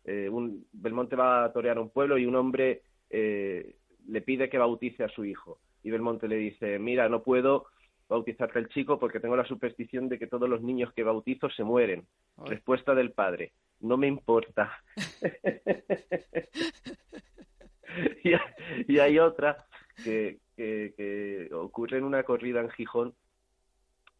Eh, 0.05 0.29
un, 0.29 0.67
Belmonte 0.73 1.17
va 1.17 1.45
a 1.45 1.53
torear 1.53 1.79
un 1.79 1.91
pueblo 1.91 2.19
y 2.19 2.27
un 2.27 2.37
hombre 2.37 2.83
eh, 3.11 3.77
le 4.07 4.21
pide 4.21 4.49
que 4.49 4.59
bautice 4.59 5.05
a 5.05 5.09
su 5.09 5.25
hijo. 5.25 5.59
Y 5.83 5.91
Belmonte 5.91 6.29
le 6.29 6.37
dice, 6.37 6.79
mira, 6.79 7.09
no 7.09 7.23
puedo 7.23 7.67
bautizarte 8.15 8.59
al 8.59 8.69
chico 8.69 8.99
porque 8.99 9.21
tengo 9.21 9.37
la 9.37 9.45
superstición 9.45 10.09
de 10.09 10.19
que 10.19 10.27
todos 10.27 10.49
los 10.49 10.63
niños 10.63 10.93
que 10.95 11.03
bautizo 11.03 11.51
se 11.51 11.65
mueren. 11.65 12.07
Respuesta 12.45 12.95
del 12.95 13.13
padre, 13.13 13.53
no 13.81 13.97
me 13.97 14.07
importa. 14.07 14.73
y, 18.25 18.33
y 18.93 18.99
hay 18.99 19.19
otra 19.19 19.67
que, 20.03 20.39
que, 20.57 20.95
que 20.97 21.55
ocurre 21.55 21.99
en 21.99 22.05
una 22.05 22.23
corrida 22.23 22.61
en 22.61 22.71
Gijón 22.71 23.15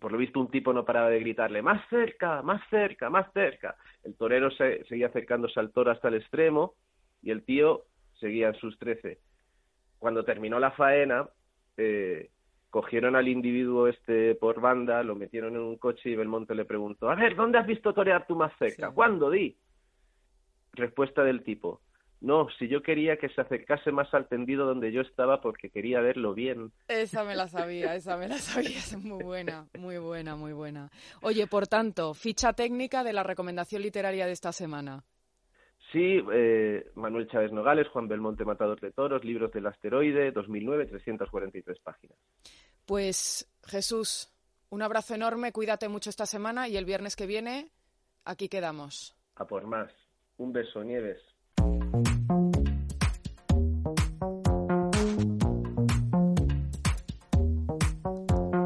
por 0.05 0.13
lo 0.13 0.19
visto 0.19 0.39
un 0.39 0.51
tipo 0.51 0.75
no 0.75 0.85
paraba 0.85 1.09
de 1.09 1.21
gritarle 1.21 1.63
más 1.63 1.81
cerca, 1.89 2.43
más 2.43 2.61
cerca, 2.69 3.09
más 3.09 3.33
cerca. 3.33 3.75
El 4.03 4.15
torero 4.17 4.51
se, 4.51 4.85
seguía 4.85 5.07
acercándose 5.07 5.59
al 5.59 5.73
toro 5.73 5.91
hasta 5.91 6.09
el 6.09 6.17
extremo 6.17 6.75
y 7.23 7.31
el 7.31 7.43
tío 7.43 7.85
seguía 8.21 8.49
en 8.49 8.55
sus 8.57 8.79
trece. 8.79 9.21
Cuando 9.99 10.23
terminó 10.23 10.61
la 10.61 10.73
faena, 10.73 11.27
eh, 11.79 12.29
cogieron 12.75 13.15
al 13.15 13.29
individuo 13.29 13.87
este 13.87 14.35
por 14.35 14.61
banda, 14.61 15.05
lo 15.05 15.15
metieron 15.15 15.55
en 15.55 15.61
un 15.61 15.77
coche 15.77 16.11
y 16.11 16.17
Belmonte 16.17 16.57
le 16.57 16.65
preguntó, 16.65 17.09
a 17.09 17.15
ver, 17.15 17.37
¿dónde 17.37 17.57
has 17.57 17.69
visto 17.69 17.95
torear 17.95 18.27
tú 18.27 18.35
más 18.35 18.53
cerca? 18.59 18.91
¿Cuándo 18.91 19.31
di? 19.31 19.57
Respuesta 20.73 21.23
del 21.23 21.45
tipo, 21.45 21.83
no, 22.21 22.49
si 22.59 22.67
yo 22.67 22.83
quería 22.83 23.17
que 23.17 23.29
se 23.29 23.41
acercase 23.41 23.93
más 23.93 24.13
al 24.13 24.27
tendido 24.27 24.67
donde 24.67 24.91
yo 24.91 25.03
estaba 25.03 25.41
porque 25.41 25.71
quería 25.71 26.01
verlo 26.01 26.35
bien. 26.35 26.73
Esa 26.89 27.23
me 27.23 27.37
la 27.37 27.47
sabía, 27.47 27.95
esa 27.95 28.17
me 28.17 28.27
la 28.27 28.39
sabía, 28.39 28.79
es 28.79 28.97
muy 28.97 29.23
buena, 29.23 29.69
muy 29.79 29.99
buena, 29.99 30.35
muy 30.35 30.53
buena. 30.53 30.91
Oye, 31.23 31.47
por 31.47 31.69
tanto, 31.69 32.13
ficha 32.13 32.55
técnica 32.55 33.05
de 33.05 33.13
la 33.13 33.23
recomendación 33.23 33.83
literaria 33.83 34.27
de 34.27 34.33
esta 34.33 34.51
semana. 34.51 35.05
Sí, 35.93 36.21
eh, 36.33 36.87
Manuel 36.97 37.29
Chávez 37.29 37.53
Nogales, 37.53 37.87
Juan 37.87 38.09
Belmonte 38.09 38.45
Matador 38.45 38.81
de 38.81 38.91
Toros, 38.91 39.25
Libros 39.25 39.53
del 39.53 39.67
Asteroide, 39.67 40.33
2009, 40.33 40.87
343 40.87 41.79
páginas. 41.79 42.19
Pues 42.87 43.49
Jesús, 43.65 44.29
un 44.69 44.83
abrazo 44.83 45.15
enorme, 45.15 45.53
cuídate 45.53 45.89
mucho 45.89 46.11
esta 46.11 46.27
semana 46.27 46.69
y 46.69 46.77
el 46.77 46.85
viernes 46.85 47.17
que 47.17 47.27
viene 47.27 47.71
aquí 48.25 48.49
quedamos. 48.49 49.17
A 49.37 49.47
por 49.47 49.67
más. 49.67 49.91
Un 50.37 50.53
beso, 50.53 50.83
Nieves. 50.85 51.21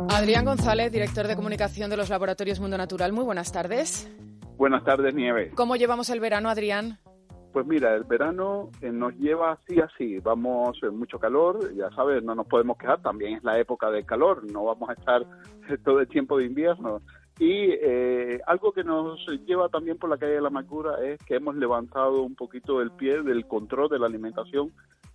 Adrián 0.08 0.44
González, 0.44 0.90
director 0.90 1.28
de 1.28 1.36
comunicación 1.36 1.90
de 1.90 1.96
los 1.96 2.08
laboratorios 2.08 2.58
Mundo 2.58 2.76
Natural, 2.76 3.12
muy 3.12 3.24
buenas 3.24 3.52
tardes. 3.52 4.10
Buenas 4.56 4.82
tardes, 4.82 5.14
Nieves. 5.14 5.52
¿Cómo 5.54 5.76
llevamos 5.76 6.10
el 6.10 6.18
verano, 6.18 6.48
Adrián? 6.48 6.98
Pues 7.58 7.66
mira, 7.66 7.92
el 7.96 8.04
verano 8.04 8.70
eh, 8.80 8.92
nos 8.92 9.16
lleva 9.16 9.50
así, 9.50 9.80
así. 9.80 10.20
Vamos 10.20 10.78
en 10.80 10.96
mucho 10.96 11.18
calor, 11.18 11.74
ya 11.74 11.90
sabes, 11.90 12.22
no 12.22 12.36
nos 12.36 12.46
podemos 12.46 12.78
quejar, 12.78 13.02
también 13.02 13.34
es 13.34 13.42
la 13.42 13.58
época 13.58 13.90
del 13.90 14.06
calor, 14.06 14.48
no 14.48 14.62
vamos 14.62 14.88
a 14.88 14.92
estar 14.92 15.26
todo 15.84 15.98
el 15.98 16.06
tiempo 16.06 16.38
de 16.38 16.44
invierno. 16.44 17.02
Y 17.40 17.72
eh, 17.82 18.40
algo 18.46 18.70
que 18.70 18.84
nos 18.84 19.26
lleva 19.44 19.68
también 19.70 19.98
por 19.98 20.08
la 20.08 20.18
calle 20.18 20.34
de 20.34 20.40
la 20.40 20.46
amargura 20.46 21.04
es 21.04 21.18
que 21.24 21.34
hemos 21.34 21.56
levantado 21.56 22.22
un 22.22 22.36
poquito 22.36 22.80
el 22.80 22.92
pie 22.92 23.24
del 23.24 23.44
control 23.48 23.88
de 23.88 23.98
la 23.98 24.06
alimentación 24.06 24.70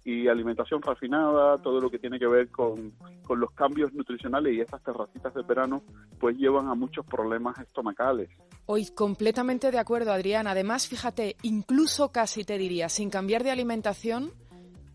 y 0.05 0.27
alimentación 0.27 0.81
refinada, 0.81 1.57
todo 1.59 1.79
lo 1.79 1.89
que 1.89 1.99
tiene 1.99 2.19
que 2.19 2.27
ver 2.27 2.49
con, 2.49 2.91
con 3.23 3.39
los 3.39 3.51
cambios 3.51 3.93
nutricionales 3.93 4.53
y 4.53 4.59
estas 4.59 4.83
terracitas 4.83 5.33
de 5.33 5.43
verano, 5.43 5.81
pues 6.19 6.37
llevan 6.37 6.67
a 6.67 6.75
muchos 6.75 7.05
problemas 7.05 7.57
estomacales. 7.59 8.29
Hoy 8.65 8.87
completamente 8.87 9.71
de 9.71 9.79
acuerdo, 9.79 10.11
Adrián. 10.11 10.47
Además, 10.47 10.87
fíjate, 10.87 11.37
incluso 11.41 12.11
casi 12.11 12.43
te 12.43 12.57
diría, 12.57 12.89
sin 12.89 13.09
cambiar 13.09 13.43
de 13.43 13.51
alimentación, 13.51 14.31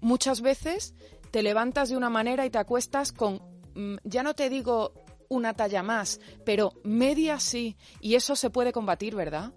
muchas 0.00 0.42
veces 0.42 0.94
te 1.30 1.42
levantas 1.42 1.88
de 1.88 1.96
una 1.96 2.10
manera 2.10 2.46
y 2.46 2.50
te 2.50 2.58
acuestas 2.58 3.12
con, 3.12 3.40
mm, 3.74 3.96
ya 4.04 4.22
no 4.22 4.34
te 4.34 4.48
digo 4.50 4.92
una 5.28 5.54
talla 5.54 5.82
más, 5.82 6.20
pero 6.44 6.72
media 6.84 7.38
sí. 7.38 7.76
Y 8.00 8.14
eso 8.14 8.36
se 8.36 8.50
puede 8.50 8.72
combatir, 8.72 9.14
¿verdad? 9.14 9.52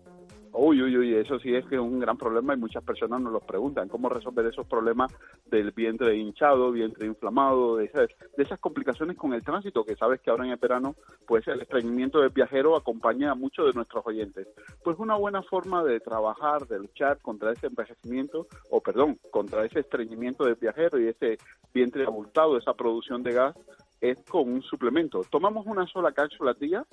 Uy, 0.53 0.81
uy, 0.81 0.97
uy, 0.97 1.15
eso 1.15 1.39
sí 1.39 1.55
es 1.55 1.65
que 1.65 1.75
es 1.75 1.81
un 1.81 1.99
gran 1.99 2.17
problema 2.17 2.53
y 2.53 2.57
muchas 2.57 2.83
personas 2.83 3.21
nos 3.21 3.31
lo 3.31 3.39
preguntan. 3.39 3.87
¿Cómo 3.87 4.09
resolver 4.09 4.45
esos 4.45 4.67
problemas 4.67 5.13
del 5.45 5.71
vientre 5.71 6.15
hinchado, 6.15 6.71
vientre 6.71 7.07
inflamado, 7.07 7.77
de 7.77 7.85
esas, 7.85 8.09
de 8.35 8.43
esas 8.43 8.59
complicaciones 8.59 9.15
con 9.15 9.33
el 9.33 9.43
tránsito? 9.43 9.85
Que 9.85 9.95
sabes 9.95 10.19
que 10.19 10.29
ahora 10.29 10.45
en 10.45 10.51
el 10.51 10.57
verano, 10.57 10.95
pues 11.25 11.47
el 11.47 11.61
estreñimiento 11.61 12.19
del 12.19 12.31
viajero 12.31 12.75
acompaña 12.75 13.31
a 13.31 13.35
muchos 13.35 13.67
de 13.67 13.73
nuestros 13.73 14.05
oyentes. 14.05 14.47
Pues 14.83 14.99
una 14.99 15.15
buena 15.15 15.41
forma 15.41 15.85
de 15.85 16.01
trabajar, 16.01 16.67
de 16.67 16.79
luchar 16.79 17.19
contra 17.19 17.53
ese 17.53 17.67
envejecimiento, 17.67 18.47
o 18.69 18.81
perdón, 18.81 19.19
contra 19.31 19.65
ese 19.65 19.79
estreñimiento 19.79 20.43
del 20.43 20.55
viajero 20.55 20.99
y 20.99 21.07
ese 21.07 21.37
vientre 21.73 22.03
abultado, 22.03 22.57
esa 22.57 22.73
producción 22.73 23.23
de 23.23 23.31
gas, 23.31 23.55
es 24.01 24.17
con 24.27 24.51
un 24.51 24.61
suplemento. 24.63 25.23
Tomamos 25.29 25.67
una 25.67 25.85
sola 25.85 26.11
cápsula 26.11 26.53
día, 26.53 26.83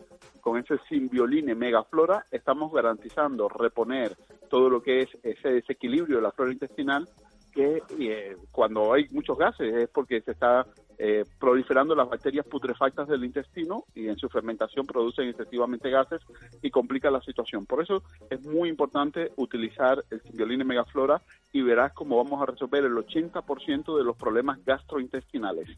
con 0.41 0.59
ese 0.59 0.79
simbioline 0.89 1.55
megaflora, 1.55 2.27
estamos 2.31 2.73
garantizando 2.73 3.49
reponer 3.49 4.17
todo 4.51 4.69
lo 4.69 4.83
que 4.83 5.01
es 5.01 5.09
ese 5.23 5.49
desequilibrio 5.49 6.17
de 6.17 6.23
la 6.23 6.33
flora 6.33 6.53
intestinal, 6.53 7.09
que 7.53 7.83
eh, 7.99 8.37
cuando 8.53 8.93
hay 8.93 9.09
muchos 9.11 9.37
gases 9.39 9.75
es 9.75 9.89
porque 9.89 10.21
se 10.21 10.33
está 10.33 10.67
eh, 10.99 11.25
proliferando 11.39 11.95
las 11.95 12.09
bacterias 12.09 12.47
putrefactas 12.47 13.09
del 13.09 13.25
intestino 13.25 13.85
y 13.95 14.09
en 14.09 14.17
su 14.17 14.29
fermentación 14.29 14.85
producen 14.85 15.29
excesivamente 15.29 15.91
gases 15.91 16.21
y 16.61 16.71
complica 16.71 17.11
la 17.11 17.21
situación. 17.23 17.67
Por 17.67 17.83
eso 17.83 18.03
es 18.29 18.45
muy 18.45 18.69
importante 18.69 19.31
utilizar 19.37 20.05
el 20.11 20.21
simbioline 20.23 20.65
megaflora 20.65 21.23
y 21.53 21.63
verás 21.63 21.93
cómo 21.93 22.23
vamos 22.23 22.43
a 22.43 22.47
resolver 22.47 22.85
el 22.85 22.95
80% 22.95 23.97
de 23.97 24.05
los 24.05 24.17
problemas 24.17 24.65
gastrointestinales. 24.65 25.69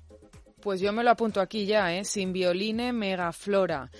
Pues 0.63 0.81
yo 0.81 0.93
me 0.93 1.03
lo 1.03 1.11
apunto 1.11 1.41
aquí 1.41 1.67
ya, 1.67 1.95
¿eh? 1.95 2.05
Sin 2.05 2.33
violine, 2.33 2.93
megaflora. 2.93 3.91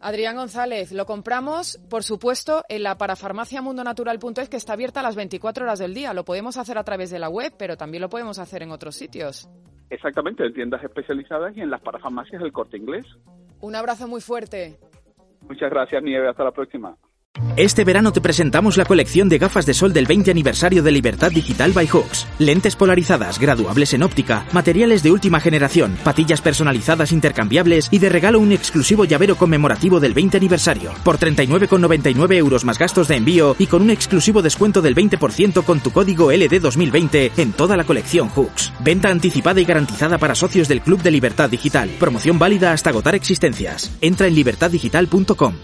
Adrián 0.00 0.34
González, 0.34 0.90
lo 0.90 1.06
compramos, 1.06 1.78
por 1.88 2.02
supuesto, 2.02 2.64
en 2.68 2.82
la 2.82 2.98
parafarmaciamundonatural.es 2.98 4.48
que 4.48 4.56
está 4.56 4.72
abierta 4.72 4.98
a 4.98 5.04
las 5.04 5.14
24 5.14 5.64
horas 5.64 5.78
del 5.78 5.94
día. 5.94 6.12
Lo 6.12 6.24
podemos 6.24 6.56
hacer 6.56 6.76
a 6.76 6.82
través 6.82 7.10
de 7.10 7.20
la 7.20 7.28
web, 7.28 7.52
pero 7.56 7.76
también 7.76 8.00
lo 8.00 8.08
podemos 8.08 8.40
hacer 8.40 8.64
en 8.64 8.72
otros 8.72 8.96
sitios. 8.96 9.48
Exactamente, 9.90 10.44
en 10.44 10.54
tiendas 10.54 10.82
especializadas 10.82 11.56
y 11.56 11.60
en 11.60 11.70
las 11.70 11.80
parafarmacias 11.82 12.42
del 12.42 12.50
corte 12.50 12.78
inglés. 12.78 13.06
Un 13.60 13.76
abrazo 13.76 14.08
muy 14.08 14.20
fuerte. 14.20 14.76
Muchas 15.48 15.70
gracias, 15.70 16.02
Nieve. 16.02 16.28
Hasta 16.28 16.42
la 16.42 16.50
próxima. 16.50 16.96
Este 17.56 17.84
verano 17.84 18.12
te 18.12 18.22
presentamos 18.22 18.78
la 18.78 18.86
colección 18.86 19.28
de 19.28 19.36
gafas 19.36 19.66
de 19.66 19.74
sol 19.74 19.92
del 19.92 20.06
20 20.06 20.30
aniversario 20.30 20.82
de 20.82 20.90
Libertad 20.90 21.30
Digital 21.30 21.72
by 21.72 21.86
Hawks. 21.86 22.26
Lentes 22.38 22.76
polarizadas, 22.76 23.38
graduables 23.38 23.92
en 23.92 24.02
óptica, 24.02 24.46
materiales 24.52 25.02
de 25.02 25.12
última 25.12 25.38
generación, 25.38 25.96
patillas 26.02 26.40
personalizadas 26.40 27.12
intercambiables 27.12 27.88
y 27.90 27.98
de 27.98 28.08
regalo 28.08 28.40
un 28.40 28.52
exclusivo 28.52 29.04
llavero 29.04 29.36
conmemorativo 29.36 30.00
del 30.00 30.14
20 30.14 30.38
aniversario. 30.38 30.92
Por 31.04 31.18
39,99 31.18 32.36
euros 32.36 32.64
más 32.64 32.78
gastos 32.78 33.08
de 33.08 33.16
envío 33.16 33.54
y 33.58 33.66
con 33.66 33.82
un 33.82 33.90
exclusivo 33.90 34.40
descuento 34.40 34.80
del 34.80 34.94
20% 34.94 35.62
con 35.62 35.80
tu 35.80 35.90
código 35.90 36.32
LD2020 36.32 37.32
en 37.36 37.52
toda 37.52 37.76
la 37.76 37.84
colección 37.84 38.30
Hooks. 38.30 38.72
Venta 38.80 39.10
anticipada 39.10 39.60
y 39.60 39.66
garantizada 39.66 40.16
para 40.16 40.34
socios 40.34 40.68
del 40.68 40.80
Club 40.80 41.02
de 41.02 41.10
Libertad 41.10 41.50
Digital. 41.50 41.90
Promoción 41.98 42.38
válida 42.38 42.72
hasta 42.72 42.90
agotar 42.90 43.14
existencias. 43.14 43.94
Entra 44.00 44.26
en 44.26 44.34
libertaddigital.com. 44.34 45.54